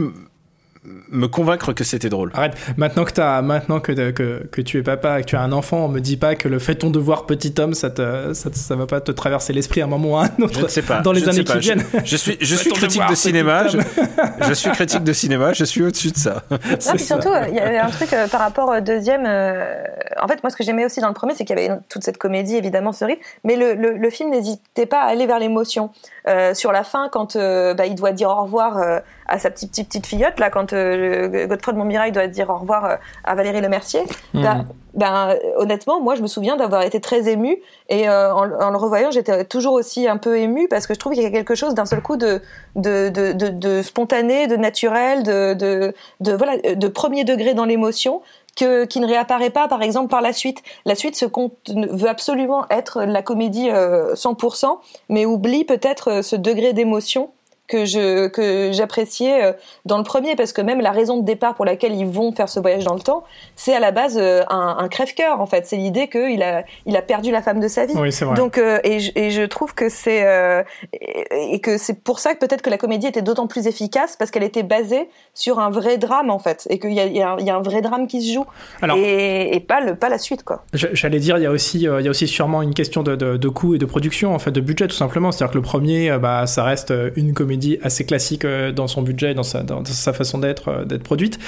[1.11, 2.31] me convaincre que c'était drôle.
[2.35, 2.55] Arrête.
[2.77, 5.53] Maintenant que t'as, maintenant que, que, que tu es papa et que tu as un
[5.53, 8.51] enfant, on me dit pas que le fait ton devoir petit homme, ça te, ça,
[8.53, 10.59] ça va pas te traverser l'esprit à un moment ou à un autre.
[10.59, 11.01] Je ne sais pas.
[11.01, 11.53] Dans les je années sais pas.
[11.55, 11.85] qui viennent.
[11.93, 13.67] Je, je suis, je suis critique devoir, de cinéma.
[13.69, 15.53] Je, suis critique de cinéma.
[15.53, 16.43] Je suis au-dessus de ça.
[16.51, 19.25] Non, puis surtout, il y avait un truc euh, par rapport au deuxième.
[19.27, 19.75] euh,
[20.21, 22.05] en fait, moi, ce que j'aimais aussi dans le premier, c'est qu'il y avait toute
[22.05, 25.39] cette comédie, évidemment, ce rythme, mais le, le, le film n'hésitait pas à aller vers
[25.39, 25.91] l'émotion.
[26.27, 29.51] Euh, sur la fin, quand euh, bah, il doit dire au revoir euh, à sa
[29.51, 32.97] petite, petite, petite filleute, là, quand euh, Godefroy de Montmirail doit dire au revoir euh,
[33.25, 34.03] à Valérie Lemercier,
[34.35, 34.65] bah, Mhm.
[34.95, 37.59] ben, euh, honnêtement, moi, je me souviens d'avoir été très émue.
[37.89, 40.99] Et euh, en, en le revoyant, j'étais toujours aussi un peu émue parce que je
[40.99, 42.41] trouve qu'il y a quelque chose d'un seul coup de,
[42.77, 48.23] de, de, de, de spontané, de naturel, de, voilà, de premier degré dans l'émotion.
[48.57, 50.63] Que, qui ne réapparaît pas, par exemple, par la suite.
[50.85, 56.23] La suite se compte, veut absolument être la comédie euh, 100%, mais oublie peut-être euh,
[56.23, 57.31] ce degré d'émotion
[57.67, 59.53] que je que j'appréciais euh,
[59.87, 62.49] dans le premier parce que même la raison de départ pour laquelle ils vont faire
[62.51, 63.25] ce voyage dans le temps
[63.57, 66.95] c'est à la base euh, un, un crève-cœur en fait c'est l'idée qu'il a il
[66.97, 68.35] a perdu la femme de sa vie Oui, c'est vrai.
[68.37, 72.19] donc euh, et, je, et je trouve que c'est euh, et, et que c'est pour
[72.19, 75.59] ça que peut-être que la comédie était d'autant plus efficace parce qu'elle était basée sur
[75.59, 77.51] un vrai drame en fait et qu'il y a, il y, a un- il y
[77.51, 78.45] a un vrai drame qui se joue
[78.83, 81.89] Alors- et, et pas le pas la suite quoi J'allais dire, il y a aussi,
[81.89, 84.35] euh, il y a aussi sûrement une question de, de, de coût et de production,
[84.35, 85.33] en fait, de budget tout simplement.
[85.33, 89.35] C'est-à-dire que le premier, bah, ça reste une comédie assez classique euh, dans son budget,
[89.35, 91.39] dans sa, dans, dans sa façon d'être, euh, d'être produite,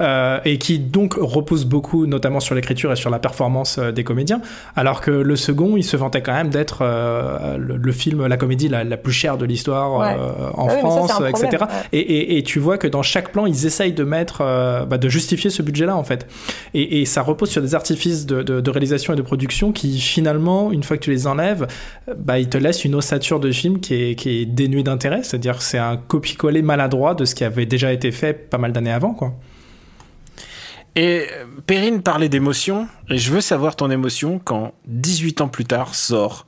[0.00, 4.40] euh, et qui donc repose beaucoup, notamment sur l'écriture et sur la performance des comédiens.
[4.74, 6.84] Alors que le second, il se vantait quand même d'être
[7.58, 10.16] le, le film, la comédie la, la plus chère de l'histoire Ouais.
[10.54, 11.46] en Ah oui, mais ça, France, etc.
[11.48, 11.88] problème, ouais.
[11.92, 14.38] Et, et, et tu vois que dans chaque plan, ils essayent de mettre,
[14.86, 16.26] bah, de justifier ce budget-là, en fait.
[16.74, 19.98] Et, et ça repose sur des artifices de, de, de réalisation et de production qui,
[20.00, 21.66] finalement, une fois que tu les enlèves,
[22.16, 25.20] bah, ils te laissent une ossature de film qui est, qui est dénuée d'intérêt.
[25.22, 28.92] C'est-à-dire c'est un copier-coller maladroit de ce qui avait déjà été fait pas mal d'années
[28.92, 29.32] avant, quoi.
[30.96, 31.26] Et
[31.66, 36.46] Perrine parlait d'émotion, et je veux savoir ton émotion quand 18 ans plus tard sort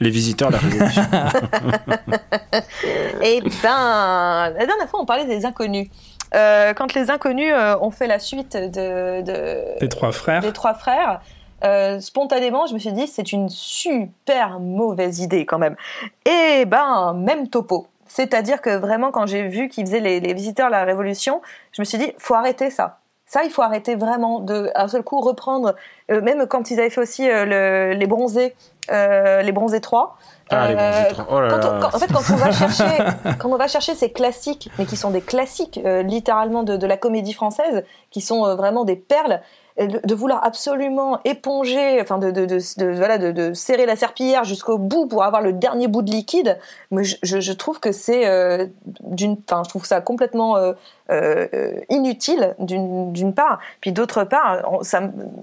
[0.00, 1.02] Les Visiteurs de la Révolution.
[3.22, 5.88] Et ben, la dernière fois, on parlait des inconnus.
[6.34, 10.40] Euh, quand les inconnus euh, ont fait la suite de, de Les trois frères.
[10.40, 11.20] des trois frères,
[11.64, 15.76] euh, spontanément, je me suis dit, c'est une super mauvaise idée quand même.
[16.24, 17.86] Et ben, même topo.
[18.12, 21.80] C'est-à-dire que vraiment, quand j'ai vu qu'ils faisaient les, les visiteurs de la Révolution, je
[21.80, 22.98] me suis dit, faut arrêter ça.
[23.24, 25.76] Ça, il faut arrêter vraiment de, à un seul coup, reprendre.
[26.10, 27.44] euh, même quand ils avaient fait aussi euh,
[27.92, 28.56] le- les bronzés,
[28.90, 30.16] euh, les bronzés 3.
[30.52, 31.26] Ah, les Bronzés 3.
[31.30, 31.72] Oh là quand là.
[31.76, 32.98] on- quand- en fait, quand on va chercher,
[33.38, 36.96] quand on va chercher ces classiques, mais qui sont des classiques littéralement de, de la
[36.96, 39.40] comédie française, qui sont vraiment des perles,
[39.78, 45.06] de, vouloir absolument éponger, enfin de, de, de, voilà, de, serrer la serpillière jusqu'au bout
[45.06, 46.58] pour avoir le dernier bout de liquide,
[46.90, 48.66] mais je, je, trouve que c'est euh,
[49.00, 50.72] d'une, enfin, je trouve ça complètement euh,
[51.10, 51.46] euh,
[51.88, 54.80] inutile d'une part, puis d'autre part,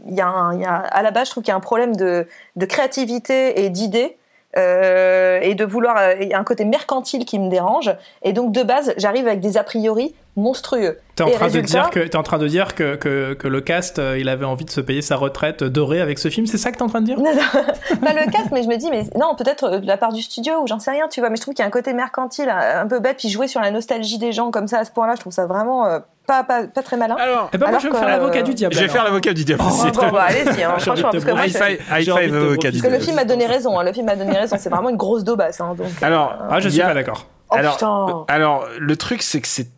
[0.07, 2.27] il y y a à la base, je trouve qu'il y a un problème de,
[2.55, 4.17] de créativité et d'idées.
[4.57, 7.91] Euh, et de vouloir euh, il y a un côté mercantile qui me dérange.
[8.23, 10.99] Et donc de base j'arrive avec des a priori monstrueux.
[11.15, 13.59] T'es en, train de dire que, t'es en train de dire que, que, que le
[13.59, 16.59] cast, euh, il avait envie de se payer sa retraite dorée avec ce film, c'est
[16.59, 17.19] ça que t'es en train de dire?
[17.19, 17.41] Non, non,
[18.01, 20.61] pas le cast, mais je me dis, mais non, peut-être de la part du studio
[20.61, 21.31] ou j'en sais rien, tu vois.
[21.31, 23.47] Mais je trouve qu'il y a un côté mercantile, un un peu bête, puis jouer
[23.47, 25.99] sur la nostalgie des gens comme ça à ce point-là, je trouve ça vraiment euh,
[26.27, 27.15] pas, pas, pas très malin.
[27.19, 28.75] Alors, Eh ben moi, Alors je vais me faire l'avocat du diable.
[28.75, 29.63] je vais faire l'avocat du diable.
[29.63, 32.71] Bon, c'est bon, bah, allez-y, hein, franchement, de parce que moi, High five, five avocat
[32.71, 34.69] du parce que le film a donné raison, hein, le film a donné raison, c'est
[34.69, 35.59] vraiment une grosse daubasse.
[35.61, 37.25] Hein, donc, Alors, Ah, je suis a- pas d'accord.
[37.49, 39.69] Oh alors, putain alors, le truc, c'est que c'est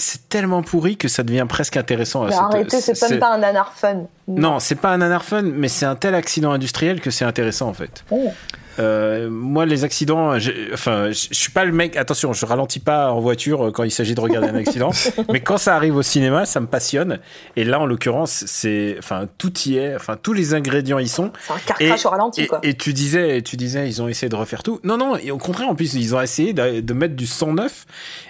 [0.00, 2.22] c'est tellement pourri que ça devient presque intéressant.
[2.22, 4.04] à Mais cette- arrêtez, c'est même pas un nanar fun.
[4.28, 7.68] Non, c'est pas un nanar fun, mais c'est un tel accident industriel que c'est intéressant
[7.68, 8.04] en fait.
[8.12, 8.32] Oh.
[8.78, 11.96] Euh, moi, les accidents, j'ai- enfin, je je suis pas le mec.
[11.96, 14.90] Attention, je ralentis pas en voiture euh, quand il s'agit de regarder un accident.
[15.32, 17.18] mais quand ça arrive au cinéma, ça me passionne.
[17.56, 19.96] Et là, en l'occurrence, c'est, enfin, tout y est.
[19.96, 21.32] Enfin, tous les ingrédients y sont.
[21.46, 22.60] C'est un car Et, crash au ralenti, et- quoi.
[22.62, 24.80] et tu disais, tu disais, ils ont essayé de refaire tout.
[24.84, 27.86] Non, non, et au contraire, en plus, ils ont essayé de, de mettre du 109.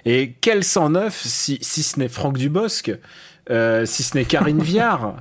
[0.07, 2.91] Et quel 109 si, si ce n'est Franck Dubosc,
[3.51, 5.15] euh, si ce n'est Karine Viard?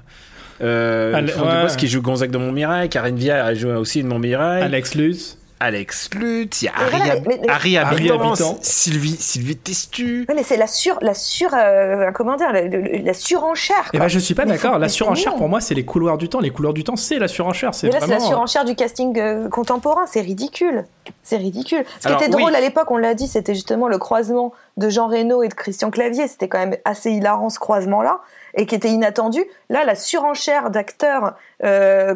[0.62, 1.26] Euh, Ale-.
[1.28, 4.64] Dubosc qui joue Gonzague de Montmirail, Karine Viard a joué aussi de Montmirail.
[4.64, 5.38] Alex Lutz.
[5.60, 8.58] Alex Lutz, il y a Harry, mais- mais- Harry Harry Habitant, Habitant.
[8.62, 10.24] Sylvie, Sylvie Testu.
[10.30, 13.90] Ouais, mais c'est la sur, la sur, euh, comment dire, la, la- la surenchère.
[13.92, 14.78] Eh ben, je suis pas Mais d'accord.
[14.78, 16.42] La surenchère, pour moi, c'est les couloirs du temps.
[16.42, 17.74] Les couloirs du temps, c'est la surenchère.
[17.74, 18.30] C'est Mais là, c'est la vraiment.
[18.30, 20.06] surenchère du casting euh, contemporain.
[20.06, 20.86] C'est ridicule.
[21.24, 21.86] C'est ridicule.
[22.02, 22.56] Ce qui était drôle oui.
[22.56, 25.90] à l'époque, on l'a dit, c'était justement le croisement de Jean Reno et de Christian
[25.90, 26.28] Clavier.
[26.28, 28.20] C'était quand même assez hilarant ce croisement-là
[28.58, 29.46] et qui était inattendu.
[29.70, 32.14] Là, la surenchère d'acteurs euh,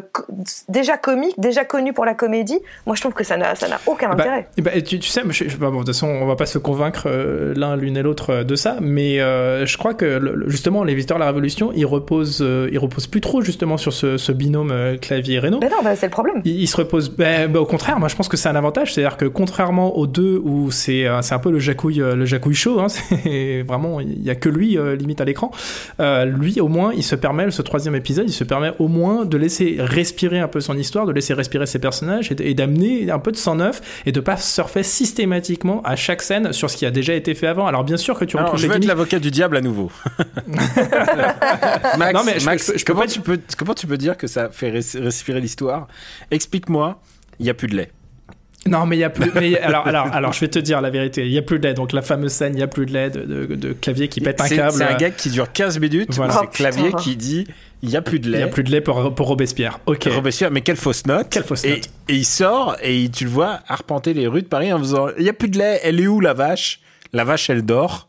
[0.68, 3.80] déjà comiques, déjà connus pour la comédie, moi je trouve que ça n'a ça n'a
[3.86, 4.48] aucun ben, intérêt.
[4.56, 6.58] eh ben, tu, tu sais, je, bah, bon, de toute façon, on va pas se
[6.58, 10.48] convaincre euh, l'un l'une et l'autre euh, de ça, mais euh, je crois que le-
[10.48, 14.16] justement, les visiteurs de la Révolution, ils reposent, ils reposent plus trop justement sur ce,
[14.16, 15.58] ce binôme clavier Reno.
[15.60, 16.40] Mais non, bah, c'est le problème.
[16.44, 17.10] Il, il se repose.
[17.10, 20.40] Ben, au contraire, moi je pense que c'est un avantage, c'est-à-dire que contrairement aux deux
[20.42, 24.30] où c'est c'est un peu le jacouille le jacouille chaud, hein, c'est vraiment il y
[24.30, 25.50] a que lui limite à l'écran.
[25.98, 29.31] Lui au moins il se permet ce troisième épisode, il se permet au moins de
[29.36, 33.32] laisser respirer un peu son histoire, de laisser respirer ses personnages et, d'amener un peu
[33.32, 36.90] de sang neuf et de pas surfer systématiquement à chaque scène sur ce qui a
[36.90, 37.66] déjà été fait avant.
[37.66, 39.90] Alors bien sûr que tu Alors, retrouves je vais être l'avocat du diable à nouveau.
[41.98, 43.86] Max, Non, mais je- Max, je peux- je peux comment, pas- tu peux, comment tu
[43.86, 45.88] peux dire que ça fait res- respirer l'histoire?
[46.30, 47.00] Explique-moi,
[47.38, 47.90] il n'y a plus de lait.
[48.66, 49.30] Non, mais il y a plus.
[49.34, 51.26] mais alors, alors, alors, je vais te dire la vérité.
[51.26, 51.74] Il y a plus de lait.
[51.74, 54.20] Donc la fameuse scène, il y a plus de lait de, de- de clavier qui
[54.20, 54.72] pète un câble.
[54.72, 56.14] C'est un gag qui dure 15 minutes.
[56.14, 56.40] Voilà.
[56.42, 56.98] Oh, clavier putain.
[56.98, 57.46] qui dit
[57.82, 58.38] il n'y a plus de Il lait.
[58.40, 59.80] y a plus de lait pour, pour Robespierre.
[59.86, 60.08] Ok.
[60.14, 61.26] Robespierre, mais quelle fausse note.
[61.30, 61.88] Quelle fausse et, note.
[62.08, 65.08] et il sort et il- tu le vois arpenter les rues de Paris en faisant
[65.18, 66.78] il n'y a plus de lait, elle est où la vache?
[67.12, 68.08] La vache, elle dort.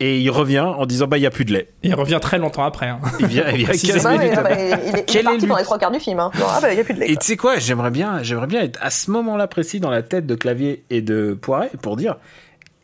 [0.00, 1.68] Et il revient en disant bah il n'y a plus de lait.
[1.84, 2.88] Et il revient très longtemps après.
[2.88, 2.98] hein.
[3.20, 4.02] Il vient, il vient Précisément.
[4.02, 4.54] 15 ouais, minutes après.
[4.58, 6.18] il, il est, il est Quel parti dans les trois quarts du film.
[6.18, 6.30] Hein.
[6.48, 7.10] Ah bah il y a plus de lait.
[7.12, 10.02] Et tu sais quoi, j'aimerais bien, j'aimerais bien être à ce moment-là précis dans la
[10.02, 12.16] tête de Clavier et de Poiret pour dire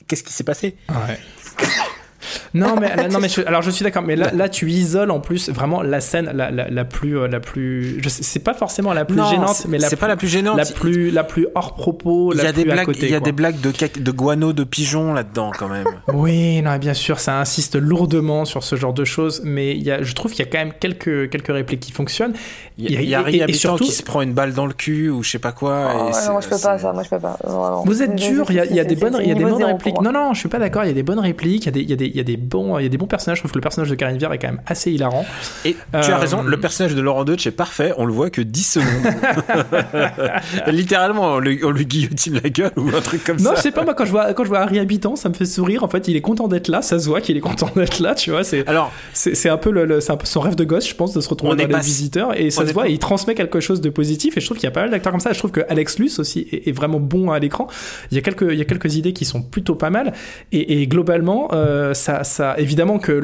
[0.06, 0.76] qu'est-ce qui s'est passé?
[0.88, 1.18] Ouais.
[2.54, 5.20] Non mais non mais je- alors je suis d'accord mais là là tu isoles en
[5.20, 8.54] plus vraiment la scène la, la, la plus euh, la plus je sais- c'est pas
[8.54, 10.56] forcément la plus Non, gênante mais la c'est plus- pas la plus gênante.
[10.56, 13.10] la plus la plus hors propos Il y la a des plus blagues, côté il
[13.10, 13.24] y a quoi.
[13.24, 15.86] des blagues de, cac- de guano, de pigeons là-dedans quand même.
[16.12, 19.90] Oui, non, bien sûr, ça insiste lourdement sur ce genre de choses, mais il y
[19.90, 22.32] a, je trouve qu'il y a quand même quelques, quelques répliques qui fonctionnent.
[22.78, 24.72] Il y a, y a et- et surtout- qui se prend une balle dans le
[24.72, 25.88] cul ou je sais pas quoi.
[25.94, 27.36] Oh, et ouais, c'est- non, moi je peux pas ça, moi je peux pas.
[27.84, 29.34] Vous êtes dur, il y a, il y a des bonnes, c'est- il y a
[29.34, 30.00] des niveau bonnes zéro pour répliques.
[30.02, 30.84] Non, non, je suis pas d'accord.
[30.84, 32.82] Il y a des bonnes répliques, il y a des, y a des, bons, il
[32.82, 33.38] y a des bons personnages.
[33.38, 35.24] Je trouve que le personnage de Karine Viard est quand même assez hilarant.
[35.64, 38.30] Et tu as Euh, raison, le personnage de Laurent Deutsch est parfait, on le voit
[38.30, 39.14] que 10 secondes.
[40.66, 43.56] Littéralement, on lui, on lui guillotine la gueule ou un truc comme Non, ça.
[43.56, 45.44] je sais pas, moi, quand je vois, quand je vois Harry Habitant, ça me fait
[45.46, 45.84] sourire.
[45.84, 48.14] En fait, il est content d'être là, ça se voit qu'il est content d'être là,
[48.14, 48.44] tu vois.
[48.44, 50.88] C'est, Alors, c'est, c'est un peu le, le- c'est un peu son rêve de gosse,
[50.88, 52.38] je pense, de se retrouver dans les pas- visiteurs.
[52.38, 54.36] Et ça on se voit, pas- et il transmet quelque chose de positif.
[54.36, 55.32] Et je trouve qu'il y a pas mal d'acteurs comme ça.
[55.32, 57.68] Je trouve que Alex Luce aussi est, est vraiment bon à l'écran.
[58.10, 60.12] Il y a quelques, il y a quelques idées qui sont plutôt pas mal.
[60.52, 63.20] Et, et globalement, euh, ça, ça, évidemment que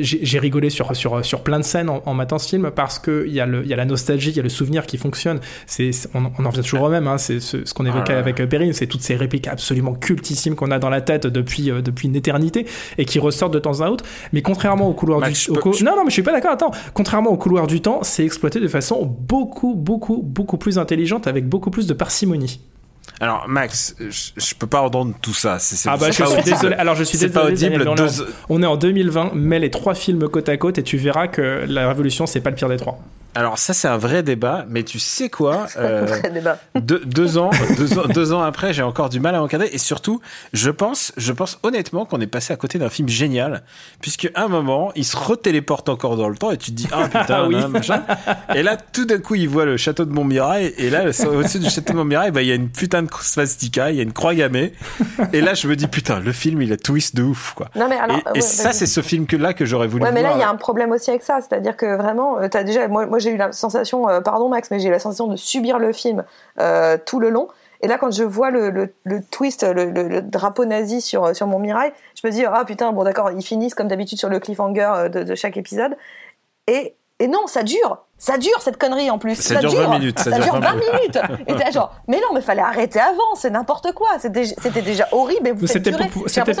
[0.00, 3.24] j'ai, rigolé sur, sur, sur plein de scènes en, en matant ce film parce que
[3.26, 5.40] il y a le, y a la nostalgie, il y a le souvenir qui fonctionne.
[5.66, 7.18] C'est, on, on en revient toujours au même, hein.
[7.18, 10.54] C'est ce, ce qu'on évoquait Ah avec euh, Perrine, c'est toutes ces répliques absolument cultissimes
[10.54, 12.66] qu'on a dans la tête depuis, euh, depuis une éternité
[12.98, 14.04] et qui ressortent de temps à autre.
[14.32, 16.52] Mais contrairement au couloir du cou- je- non, non, mais je suis pas d'accord.
[16.52, 21.26] Attends, contrairement au couloir du temps, c'est exploité de façon beaucoup, beaucoup, beaucoup plus intelligente
[21.26, 22.60] avec beaucoup plus de parcimonie.
[23.20, 25.58] Alors Max, je, je peux pas entendre tout ça.
[25.58, 26.74] C'est, c'est- Ah bah je pas suis désolé.
[26.76, 27.32] Alors je suis désolé.
[27.32, 27.60] pas audible.
[27.72, 29.32] Daniel, mais on, est deux- en, on est en 2020.
[29.34, 32.50] Mets les trois films côte à côte et tu verras que la Révolution c'est pas
[32.50, 32.98] le pire des trois.
[33.34, 36.06] Alors ça, c'est un vrai débat, mais tu sais quoi euh,
[36.74, 39.68] deux, deux ans, deux ans, deux ans après, j'ai encore du mal à encadrer.
[39.72, 40.20] Et surtout,
[40.52, 43.62] je pense, je pense honnêtement qu'on est passé à côté d'un film génial,
[44.00, 46.88] puisque à un moment, il se retéléporte encore dans le temps et tu te dis
[46.90, 47.56] ah putain, Ah oui.
[47.68, 48.02] machin.
[48.54, 51.70] Et là, tout d'un coup, il voit le château de Montmirail et là, au-dessus du
[51.70, 54.12] château de Montmirail, bah il y a une putain de swastika, il y a une
[54.12, 54.72] croix gammée.
[55.32, 57.68] Et là, je me dis putain, le film, il a twist de ouf quoi.
[57.76, 58.16] Non mais alors.
[58.16, 60.28] et ouais, et ça, c'est ce film que là que j'aurais voulu Ouais, mais là,
[60.30, 60.38] voir.
[60.38, 61.38] il y a un problème aussi avec ça.
[61.40, 62.88] C'est-à-dire que vraiment, tu as déjà.
[62.88, 65.36] Moi, moi j'ai eu la sensation, euh, pardon Max, mais j'ai eu la sensation de
[65.36, 66.24] subir le film
[66.60, 67.48] euh, tout le long.
[67.80, 71.92] Et là, quand je vois le, le, twist, le, drapeau nazi sur, sur mon mirail,
[72.20, 75.08] je me dis, ah putain, bon d'accord, ils finissent comme d'habitude sur le cliffhanger euh,
[75.08, 75.96] de, de chaque épisode.
[76.66, 78.04] Et, et non, ça dure.
[78.18, 79.36] Ça dure cette connerie en plus.
[79.36, 80.18] Ça, dure 20 minutes.
[80.18, 81.18] Ça, dure 20 minutes.
[81.46, 84.08] Et t'es genre, mais non, mais fallait arrêter avant, c'est n'importe quoi.
[84.18, 85.48] C'était déjà horrible.
[85.48, 86.08] Et vous faites C'était pour,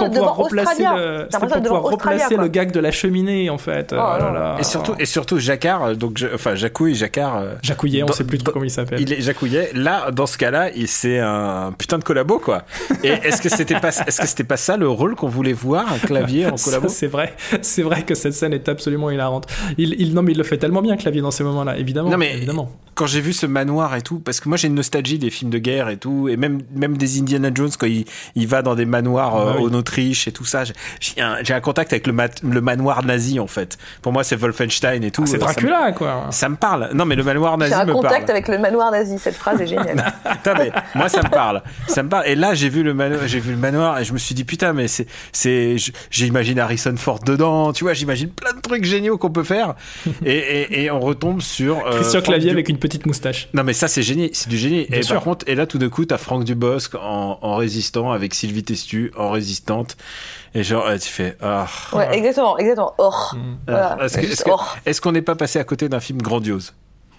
[0.08, 3.92] pouvoir voir replacer le, pour pouvoir replacer le gag de la cheminée en fait.
[3.92, 4.38] Oh Oh là là.
[4.38, 4.56] là.
[4.60, 7.36] Et surtout, et surtout Jacquard, euh, donc, je- enfin, Jacouille, Jacquard.
[7.38, 9.00] euh, Jacouillet, on dans- sait plus trop comment il s'appelle.
[9.00, 9.70] Il est Jacouillet.
[9.74, 12.62] Là, dans ce cas-là, il- c'est un putain de collabo, quoi.
[13.02, 15.92] Et est-ce que c'était pas, est-ce que c'était pas ça le rôle qu'on voulait voir,
[15.92, 16.88] un clavier en collabo?
[16.88, 19.46] C'est vrai, c'est vrai que cette scène est absolument hilarante.
[19.76, 22.10] Il, il, non mais il le fait tellement bien Clavier dans ces moments-là, évidemment.
[22.10, 22.70] Non, mais- évidemment.
[22.94, 25.52] Quand j'ai vu ce manoir et tout, parce que moi j'ai une nostalgie des films
[25.52, 28.74] de guerre et tout, et même même des Indiana Jones quand il, il va dans
[28.74, 29.70] des manoirs euh, Ah oui.
[29.70, 33.04] en Autriche et tout ça, j'ai- un, j'ai un contact avec le, mat- le manoir
[33.04, 33.78] nazi en fait.
[34.02, 35.22] Pour moi c'est Wolfenstein et tout.
[35.22, 36.26] Ah, c'est euh, ça me- Dracula quoi.
[36.30, 36.90] Ça me parle.
[36.92, 38.30] Non mais le manoir nazi J'ai un me contact parle.
[38.32, 39.16] avec le manoir nazi.
[39.20, 40.12] Cette phrase est géniale.
[40.32, 42.26] Putain, mais moi ça me parle, ça me parle.
[42.26, 44.42] Et là j'ai vu le manoir, j'ai vu le manoir et je me suis dit
[44.42, 45.76] putain mais c'est c'est
[46.10, 49.76] j'imagine Harrison Ford dedans, tu vois, j'imagine plein de trucs géniaux qu'on peut faire.
[50.24, 53.48] et, et, et on retombe sur euh, Christian Franck Clavier Du- avec une petite moustache.
[53.54, 54.86] Non mais ça c'est génie, c'est du génie.
[54.88, 55.14] Bien et sûr.
[55.16, 58.62] par contre, et là tout d'un coup t'as Franck Dubosc en, en résistant avec Sylvie
[58.64, 59.96] Testu en résistante.
[60.54, 61.66] Et genre euh, tu fais ah.
[61.92, 62.94] Ouais, exactement, exactement.
[62.98, 63.10] Oh.
[63.66, 63.96] Voilà.
[64.00, 64.60] Ah, Est-ce que- oh.
[64.86, 66.74] est-ce qu'on n'est pas passé à côté d'un film grandiose?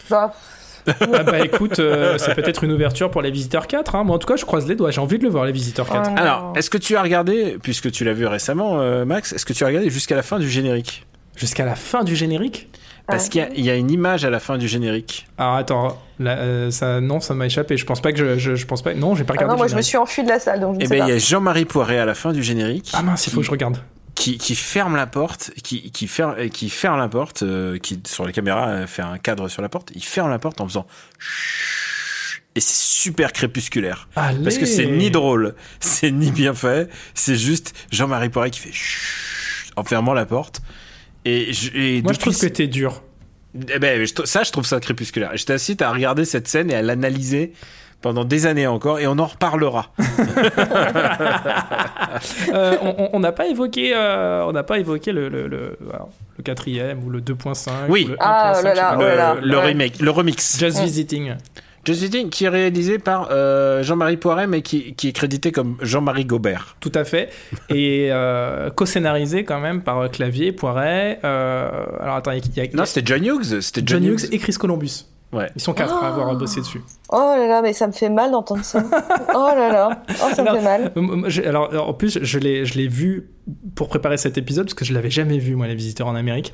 [0.10, 0.34] Bah,
[0.88, 3.96] ah bah écoute, euh, c'est peut-être une ouverture pour les Visiteurs 4.
[3.96, 4.06] Hein.
[4.06, 4.90] Moi en tout cas, je croise les doigts.
[4.92, 6.04] J'ai envie de le voir les Visiteurs 4.
[6.08, 6.16] oh non.
[6.18, 9.54] Alors, est-ce que tu as regardé, puisque tu l'as vu récemment, euh, Max, est-ce que
[9.54, 11.06] tu as regardé jusqu'à la fin du générique?
[11.40, 12.68] Jusqu'à la fin du générique.
[13.08, 13.30] Parce Ah.
[13.30, 15.26] qu'il y a- il y, a une image à la fin du générique.
[15.40, 17.76] Alors attends, là, euh, ça, non, ça m'a échappé.
[17.76, 18.94] Je pense pas que je, je, je pense pas.
[18.94, 19.52] Non, j'ai pas Ah regardé.
[19.54, 21.00] non, moi le je me suis enfui de la salle, donc je ne Eh sais
[21.00, 22.92] ben, il y a Jean-Marie Poiré à la fin du générique.
[22.94, 23.80] Ah mince, il faut que je regarde.
[24.14, 28.28] qui, qui ferme la porte, qui, qui, ferme, qui ferme la porte, euh, qui sur
[28.28, 29.92] les caméras euh, fait un cadre sur la porte.
[29.96, 30.86] Il ferme la porte en faisant
[31.18, 32.44] chut.
[32.56, 34.08] et c'est super crépusculaire.
[34.16, 34.44] Allez.
[34.44, 38.72] Parce que c'est ni drôle, c'est ni bien fait, c'est juste Jean-Marie Poiré qui fait
[38.74, 40.62] chut en fermant la porte.
[41.26, 43.02] Et, je- et Moi, je trouve que t'es dur.
[43.74, 45.32] Eh ben, je- ça, je trouve ça crépusculaire.
[45.36, 47.54] Je t'incite à regarder cette scène et à l'analyser
[48.02, 49.92] pendant des années encore, et on en reparlera.
[52.54, 52.76] Euh,
[53.14, 57.04] on- n'a pas évoqué, euh, on n'a pas évoqué le, le, le, alors, le quatrième
[57.04, 57.70] ou le 2.5.
[57.88, 58.06] Oui.
[58.06, 59.36] ou le Ah, 1.5, oh là oh là le, là.
[59.42, 59.66] le ouais.
[59.66, 60.58] remake, le remix.
[60.60, 61.36] Just Visiting.
[61.94, 66.26] Eating, qui est réalisé par euh, Jean-Marie Poiret, mais qui, qui est crédité comme Jean-Marie
[66.26, 66.76] Gobert.
[66.80, 67.30] Tout à fait.
[67.70, 71.20] Et euh, co-scénarisé quand même par euh, Clavier, Poiret.
[71.24, 73.62] euh, alors attends, il y a, il y a- Non, c'était John Hughes.
[73.62, 75.06] C'était John Hughes et Chris Columbus.
[75.32, 75.48] Ouais.
[75.56, 76.06] Ils sont quatre à Oh.
[76.22, 76.82] avoir bossé dessus.
[77.12, 78.84] Oh là là, mais ça me fait mal d'entendre ça.
[79.36, 80.92] oh là là, oh, ça me Alors, fait mal.
[81.28, 83.30] J'ai- Alors, alors, en plus, je l'ai, je l'ai vu
[83.76, 86.54] pour préparer cet épisode parce que je l'avais jamais vu, moi, les visiteurs en Amérique.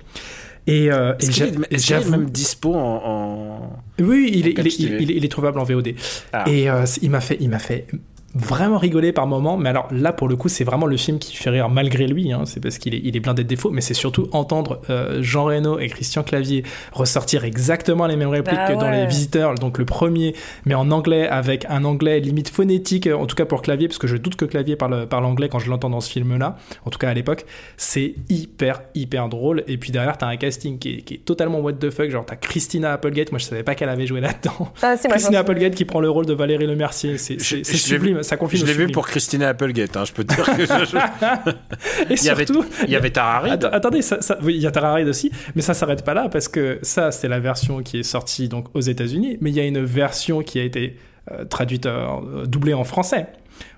[0.67, 2.11] Et, euh, et j'avoue.
[2.11, 3.01] même dispo en.
[3.05, 5.93] en- Oui, il est, il, est, il, est- il est trouvable en VOD.
[6.33, 6.43] Ah.
[6.49, 7.87] Et euh, il m'a fait, il m'a fait
[8.35, 9.57] vraiment rigoler par moments.
[9.57, 12.31] Mais alors là, pour le coup, c'est vraiment le film qui fait rire malgré lui.
[12.33, 12.43] hein.
[12.45, 13.71] C'est parce qu'il est, il est blindé de défauts.
[13.71, 18.59] Mais c'est surtout entendre euh, Jean Reno et Christian Clavier ressortir exactement les mêmes répliques
[18.61, 18.89] Ah que dans.
[18.89, 19.55] Les Visiteurs.
[19.55, 23.61] Donc le premier, mais en anglais, avec un anglais limite phonétique, en tout cas pour
[23.61, 26.09] Clavier, parce que je doute que Clavier parle, parle anglais quand je l'entends dans ce
[26.11, 26.57] film-là.
[26.85, 27.45] En tout cas à l'époque.
[27.77, 29.63] C'est hyper, hyper drôle.
[29.67, 32.09] Et puis derrière, t'as un casting qui est, qui est totalement what the fuck.
[32.09, 33.31] Genre, t'as Christina Applegate.
[33.31, 34.71] Moi, je savais pas qu'elle avait joué là-dedans.
[34.81, 37.17] Ah, Christina Applegate qui prend le rôle de Valérie Lemercier.
[37.17, 40.33] C'est Je- c'est- sublime, ça Je l'ai vu pour Christina Applegate, hein, je peux te
[40.35, 43.63] dire que je- je- Et il y avait, surtout, il y avait Tara Reid.
[43.63, 46.13] Att- attendez, ça, ça- oui, il y a Tara Reid aussi, mais ça s'arrête pas
[46.13, 49.55] là parce que ça, c'est la version qui est sortie donc aux États-Unis, mais il
[49.55, 50.97] y a une version qui a été
[51.31, 53.27] euh, traduite, euh, doublée en français,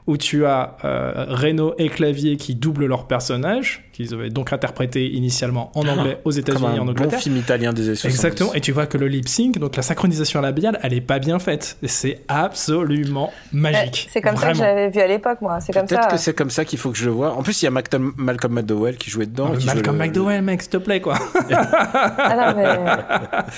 [0.08, 5.08] où tu as euh, Reno et Clavier qui doublent leurs personnages, qu'ils avaient donc interprétés
[5.08, 7.20] initialement en anglais aux États-Unis et un en bon Angleterre.
[7.20, 8.16] film italien des années 70.
[8.16, 11.20] Exactement, et tu vois que le lip sync, donc la synchronisation labiale, elle est pas
[11.20, 11.78] bien faite.
[11.86, 14.06] C'est absolument magique.
[14.08, 15.60] Eh, C'est comme ça que l'avais vu à l'époque, moi.
[15.60, 16.10] C'est comme Peut-être ça.
[16.10, 17.34] que c'est comme ça qu'il faut que je le vois.
[17.34, 19.52] En plus, il y a Malcolm, Malcolm McDowell qui jouait dedans.
[19.58, 21.16] qui Malcolm jouait le- McDowell, mec, s'il te plaît, quoi.
[21.52, 22.68] Ah non, mais.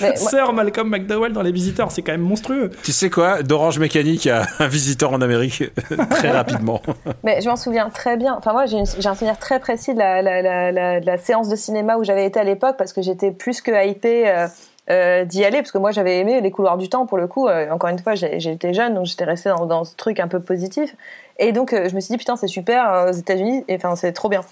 [0.00, 2.70] mais Sir Malcolm McDowell dans Les Visiteurs, c'est quand même monstrueux.
[2.82, 3.42] Tu sais quoi?
[3.42, 5.64] D'Orange Mécanique a un visiteur en Amérique
[6.10, 6.80] très rapidement.
[7.22, 8.34] Mais je m'en souviens très bien.
[8.36, 12.40] Enfin, moi, j'ai un souvenir très précis de la, séance de cinéma où j'avais été
[12.40, 14.46] à l'époque parce que j'étais plus que hypée euh,
[14.90, 17.48] euh, d'y aller parce que moi, j'avais aimé Les couloirs du temps pour le coup.
[17.48, 20.40] Euh, encore une fois, j'étais jeune donc j'étais restée dans, dans ce truc un peu
[20.40, 20.96] positif.
[21.38, 23.64] Et donc, je me suis dit, putain, c'est super aux États-Unis.
[23.70, 24.42] Enfin, c'est trop bien.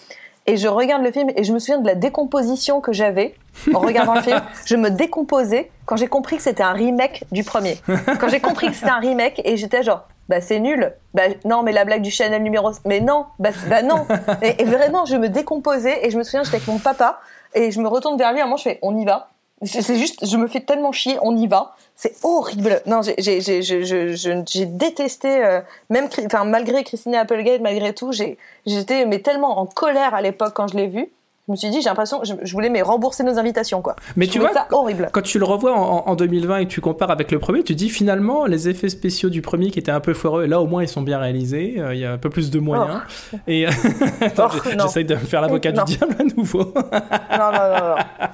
[0.47, 3.35] Et je regarde le film et je me souviens de la décomposition que j'avais
[3.75, 4.41] en regardant le film.
[4.65, 7.77] Je me décomposais quand j'ai compris que c'était un remake du premier.
[8.19, 10.93] Quand j'ai compris que c'était un remake et j'étais genre, bah c'est nul.
[11.15, 14.07] Bah non, mais la blague du Chanel numéro, mais non, bah, bah non.
[14.43, 17.21] Et, et vraiment, je me décomposais et je me souviens, j'étais avec mon papa
[17.55, 18.41] et je me retourne vers lui.
[18.41, 19.31] À un moment, je fais, on y va.
[19.65, 21.75] C'est juste, je me fais tellement chier, on y va.
[21.97, 22.81] C'est horrible.
[22.87, 25.61] Non, j'ai détesté, euh,
[25.91, 30.53] même, enfin malgré Christina Applegate, malgré tout, j'ai- j'étais mais tellement en colère à l'époque
[30.55, 31.09] quand je l'ai vu.
[31.49, 33.97] Je me suis dit, j'ai l'impression, je, je voulais mais rembourser nos invitations, quoi.
[34.17, 35.09] Mais Je tu vois, ça horrible.
[35.13, 37.75] Quand tu le revois en, en 2020 et que tu compares avec le premier, tu
[37.75, 40.83] dis finalement les effets spéciaux du premier qui étaient un peu foireux, là au moins
[40.83, 43.01] ils sont bien réalisés, euh, il y a un peu plus de moyens.
[43.47, 43.67] Et
[44.39, 44.85] Oh, j'ai- non.
[44.85, 46.65] j'essaye de me faire l'avocat du diable à nouveau.
[47.39, 48.27] Non, non, non, non.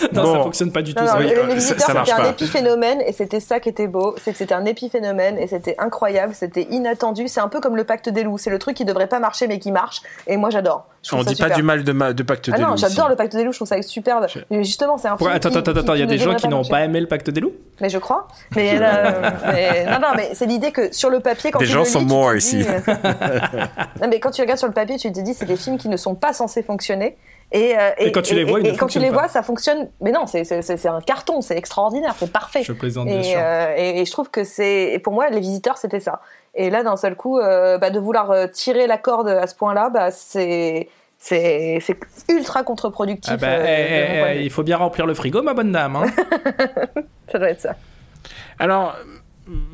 [0.12, 0.34] non, Bon.
[0.34, 1.02] ça fonctionne pas du tout.
[1.02, 1.14] Non, ça.
[1.14, 3.60] non, Oui, les, euh, les ça- visiteurs, ça marche c'était un épiphénomène et c'était ça
[3.60, 7.28] qui était beau, c'est que c'était un épiphénomène et c'était incroyable, c'était inattendu.
[7.28, 9.46] C'est un peu comme le pacte des loups, c'est le truc qui devrait pas marcher
[9.48, 10.86] mais qui marche et moi j'adore.
[11.12, 12.76] On dit pas du mal de, ma- de Pacte Ah des non, loups.
[12.76, 13.10] j'adore ici.
[13.10, 14.26] le pacte des loups, je trouve ça superbe.
[14.28, 16.18] Je- Mais justement, c'est un Pourquoi- film attends, qui- attends, attends, il y a des
[16.18, 17.52] gens qui n'ont pas aimé le pacte des loups?
[17.80, 18.28] Mais je crois.
[18.54, 21.70] Mais, là, mais- non, non, mais c'est l'idée que sur le papier, quand Des tu
[21.72, 22.62] gens le sont morts ici.
[22.68, 22.78] euh,
[24.02, 25.88] non, mais quand tu regardes sur le papier, tu te dis c'est des films qui
[25.88, 27.16] ne sont pas censés fonctionner.
[27.52, 29.14] Et, euh, Et quand tu les vois, ils et ne quand tu fonctionnent les pas.
[29.22, 29.88] vois, ça fonctionne.
[30.00, 32.62] Mais non, c'est un carton, c'est extraordinaire, c'est parfait.
[32.62, 33.38] Je plaisante bien Et, sûr.
[33.42, 36.20] euh, et, et je trouve que c'est, pour moi, les visiteurs, c'était ça.
[36.54, 39.88] Et là, d'un seul coup, euh, bah, de vouloir tirer la corde à ce point-là,
[39.90, 40.88] bah, c'est,
[42.28, 43.32] ultra contre-productif.
[43.34, 45.96] Ah bah, euh, eh, eh, eh, il faut bien remplir le frigo, ma bonne dame.
[45.96, 46.06] hein.
[47.32, 47.74] Ça doit être ça.
[48.58, 48.96] Alors,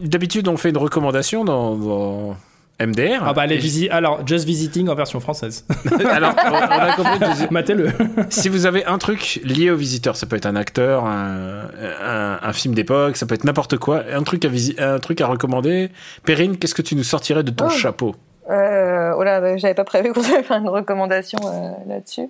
[0.01, 2.37] d'habitude, on fait une recommandation dans, dans
[2.79, 3.22] MDR.
[3.27, 5.64] ah bah les Et- visi- Alors, Just Visiting en version française.
[6.11, 7.89] Alors, on, on a compris que Matez-le.
[8.29, 11.62] si vous avez un truc lié aux visiteurs, ça peut être un acteur, un,
[12.05, 15.20] un, un film d'époque, ça peut être n'importe quoi, un truc à visi- un truc
[15.22, 15.91] à recommander.
[16.24, 17.70] Perrine, qu'est-ce que tu nous sortirais de ton Oh.
[17.70, 18.14] chapeau?
[18.51, 22.29] Euh, oh là, bah, j'avais pas prévu qu'on allait faire une recommandation euh, là-dessus.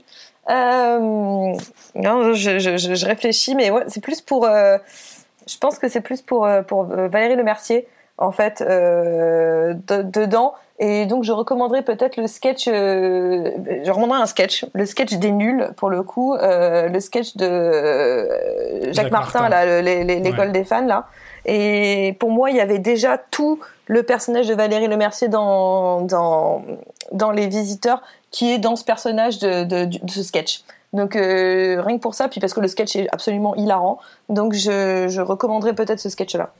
[0.48, 0.98] Euh,
[1.96, 4.44] non, je, je, je, je réfléchis, mais ouais, c'est plus pour.
[4.46, 4.78] euh,
[5.48, 7.86] je pense que c'est plus pour euh, pour Valérie Lemercier,
[8.18, 10.54] en fait, euh, de- dedans.
[10.78, 12.68] Et donc, je recommanderais peut-être le sketch.
[12.68, 13.50] euh,
[13.82, 17.46] je recommanderais un sketch, le sketch des nuls pour le coup, euh, le sketch de
[17.46, 19.66] euh, Jacques, Jacques Martin, Martin.
[19.66, 20.52] là, l'école Ouais.
[20.52, 21.06] des fans là.
[21.46, 26.62] Et pour moi, il y avait déjà tout le personnage de Valérie Lemercier dans, dans,
[27.12, 28.02] dans Les Visiteurs
[28.32, 30.62] qui est dans ce personnage de, de, de ce sketch.
[30.92, 33.98] Donc euh, rien que pour ça, puis parce que le sketch est absolument hilarant,
[34.28, 36.50] donc je, je recommanderais peut-être ce sketch-là.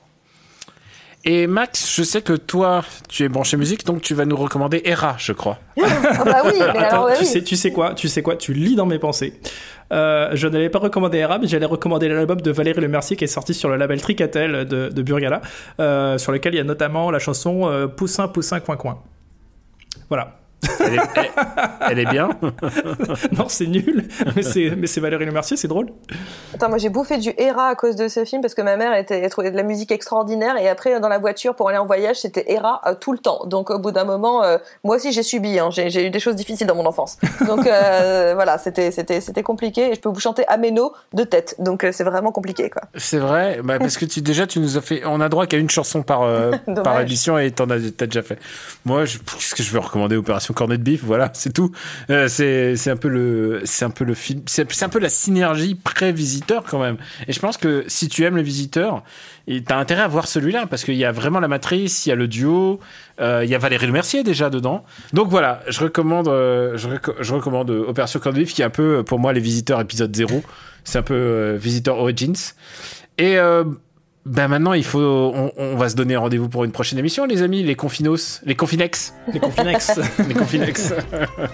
[1.29, 4.81] Et Max, je sais que toi, tu es branché musique, donc tu vas nous recommander
[4.85, 5.59] Era, je crois.
[5.83, 7.27] Ah bah oui, mais Attends, alors ouais, tu, oui.
[7.27, 9.35] sais, tu sais quoi Tu sais quoi Tu lis dans mes pensées.
[9.93, 13.27] Euh, je n'allais pas recommander Era, mais j'allais recommander l'album de Valérie Lemercier qui est
[13.27, 15.43] sorti sur le label Tricatel de, de Burgala,
[15.81, 19.03] euh, sur lequel il y a notamment la chanson euh, Poussin, Poussin, Coin, Coin.
[20.09, 20.39] Voilà.
[20.81, 21.31] Elle est, elle-
[21.91, 22.31] elle est bien.
[23.33, 25.89] non, c'est nul, mais c'est, mais c'est Valérie Lemercier, c'est drôle.
[26.55, 28.95] Attends, moi j'ai bouffé du Hera à cause de ce film parce que ma mère
[28.95, 31.87] était, elle trouvait de la musique extraordinaire et après dans la voiture pour aller en
[31.87, 33.45] voyage c'était Hera euh, tout le temps.
[33.47, 36.21] Donc au bout d'un moment, euh, moi aussi j'ai subi, hein, j'ai, j'ai eu des
[36.21, 37.19] choses difficiles dans mon enfance.
[37.47, 41.57] Donc euh, voilà, c'était, c'était, c'était compliqué et je peux vous chanter Ameno de tête.
[41.59, 42.83] Donc euh, c'est vraiment compliqué quoi.
[42.97, 45.03] C'est vrai, bah, parce que tu, déjà, tu nous as fait.
[45.05, 46.53] On a droit qu'à une chanson par, euh,
[46.85, 48.39] par émission et t'en as t'as déjà fait.
[48.85, 50.17] Moi, je- qu'est-ce que je vais recommander?
[50.17, 51.71] Opération Cornet de Bif Voilà, c'est tout.
[52.11, 54.43] Euh, c'est c'est un peu le c'est un peu le film.
[54.47, 56.97] C'est un peu la synergie pré-visiteur quand même.
[57.29, 59.05] Et je pense que si tu aimes les visiteurs,
[59.65, 62.17] t'as intérêt à voir celui-là parce qu'il y a vraiment la matrice, il y a
[62.17, 62.81] le duo,
[63.21, 64.85] euh, il y a Valérie Lemercier déjà dedans.
[65.13, 66.89] Donc voilà, je recommande euh, je,
[67.21, 69.41] je recommande euh, Opération Cornet de Bif qui est un peu euh, pour moi les
[69.41, 70.43] visiteurs épisode 0
[70.85, 72.35] C'est un peu euh, Visitor Origins.
[73.19, 73.39] Et
[74.27, 77.43] ben maintenant, il faut, on, on va se donner rendez-vous pour une prochaine émission, les
[77.43, 80.01] amis, les confinos, les confinex, Les Confinex.
[80.29, 80.93] les confinex.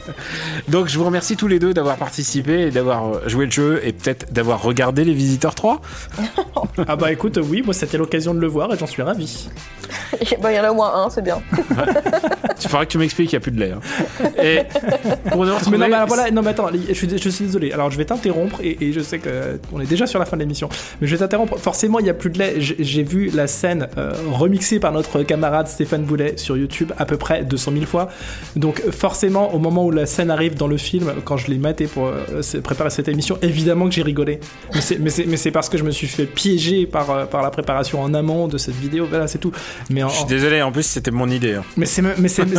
[0.69, 3.81] Donc, je vous remercie tous les deux d'avoir participé et d'avoir euh, joué le jeu
[3.85, 5.83] et peut-être d'avoir regardé les Visiteurs 3.
[6.89, 9.51] ah bah écoute, oui, moi c'était l'occasion de le voir et j'en suis ravi.
[10.23, 11.43] Il y en a au moins un, c'est bien.
[12.65, 13.73] Il faudra que tu m'expliques qu'il n'y a plus de lait.
[13.73, 14.31] hein.
[14.43, 14.59] Et
[15.31, 17.73] pour nous retrouver, Mais non, mais voilà, non, mais attends, je suis, je suis désolé.
[17.73, 20.37] Alors, je vais t'interrompre et, et je sais que on est déjà sur la fin
[20.37, 20.69] de l'émission,
[21.01, 21.59] mais je vais t'interrompre.
[21.59, 22.55] Forcément, il y a plus de lait.
[22.59, 27.17] J'ai vu la scène euh, remixée par notre camarade Stéphane Boulet sur YouTube à peu
[27.17, 28.09] près 200 000 fois.
[28.57, 31.87] Donc, forcément, au moment où la scène arrive dans le film, quand je l'ai maté
[31.87, 34.41] pour euh, préparer cette émission, évidemment que j'ai rigolé.
[35.01, 38.15] Mais c'est- parce que je me suis fait piéger par, euh, par la préparation en
[38.15, 39.07] amont de cette vidéo.
[39.09, 39.53] Voilà, c'est tout.
[39.91, 41.55] Mais en, je suis désolé, en plus, c'était mon idée.
[41.55, 41.65] hein.
[41.77, 42.03] mais c'est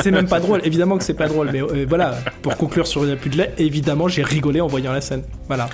[0.02, 0.62] c'est même pas drôle.
[0.64, 1.50] Évidemment que c'est pas drôle.
[1.52, 4.92] Mais euh, voilà, pour conclure sur Il plus de lait, évidemment j'ai rigolé en voyant
[4.94, 5.24] la scène.
[5.48, 5.68] Voilà.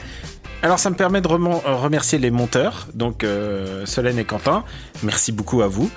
[0.62, 1.28] Alors, ça me permet de
[1.66, 4.66] euh, remercier les monteurs, donc euh, Solène et Quentin.
[5.04, 5.90] Merci beaucoup à vous.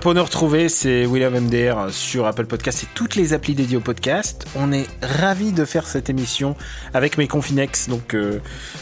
[0.00, 3.80] Pour nous retrouver, c'est William MDR sur Apple Podcast et toutes les applis dédiées au
[3.80, 4.46] podcast.
[4.56, 6.56] On est ravis de faire cette émission
[6.92, 8.16] avec mes confinex, donc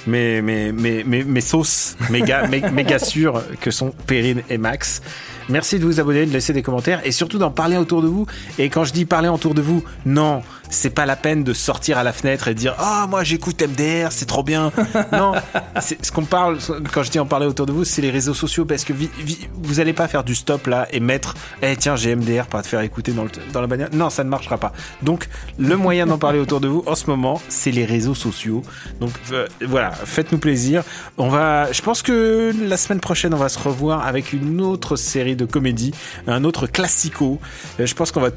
[0.06, 5.02] mes, mes, mes, mes, sauces méga, mé- méga sûres que sont Perrine et Max.
[5.48, 8.26] Merci de vous abonner, de laisser des commentaires et surtout d'en parler autour de vous.
[8.58, 11.98] Et quand je dis parler autour de vous, non, c'est pas la peine de sortir
[11.98, 14.72] à la fenêtre et dire ah moi j'écoute MDR, c'est trop bien.
[15.12, 15.32] non,
[15.80, 16.58] c'est ce qu'on parle
[16.92, 19.80] quand je dis en parler autour de vous, c'est les réseaux sociaux parce que vous
[19.80, 22.80] allez pas faire du stop là et mettre eh tiens j'ai MDR pas te faire
[22.80, 23.90] écouter dans, le, dans la bagnole.
[23.92, 24.72] Non, ça ne marchera pas.
[25.02, 28.62] Donc le moyen d'en parler autour de vous en ce moment, c'est les réseaux sociaux.
[29.00, 30.82] Donc euh, voilà, faites-nous plaisir.
[31.16, 34.96] On va, je pense que la semaine prochaine on va se revoir avec une autre
[34.96, 35.92] série de comédies,
[36.26, 37.40] un autre classico.
[37.80, 38.30] Euh, je pense qu'on va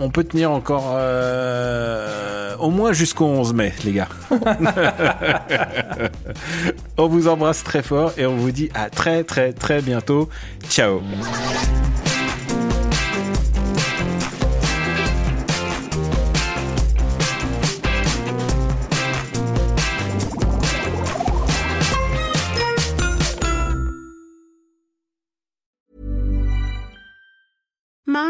[0.00, 4.08] on peut tenir encore euh, au moins jusqu'au 11 mai, les gars.
[6.96, 10.28] on vous embrasse très fort et on vous dit à très très très bientôt.
[10.68, 11.00] Ciao.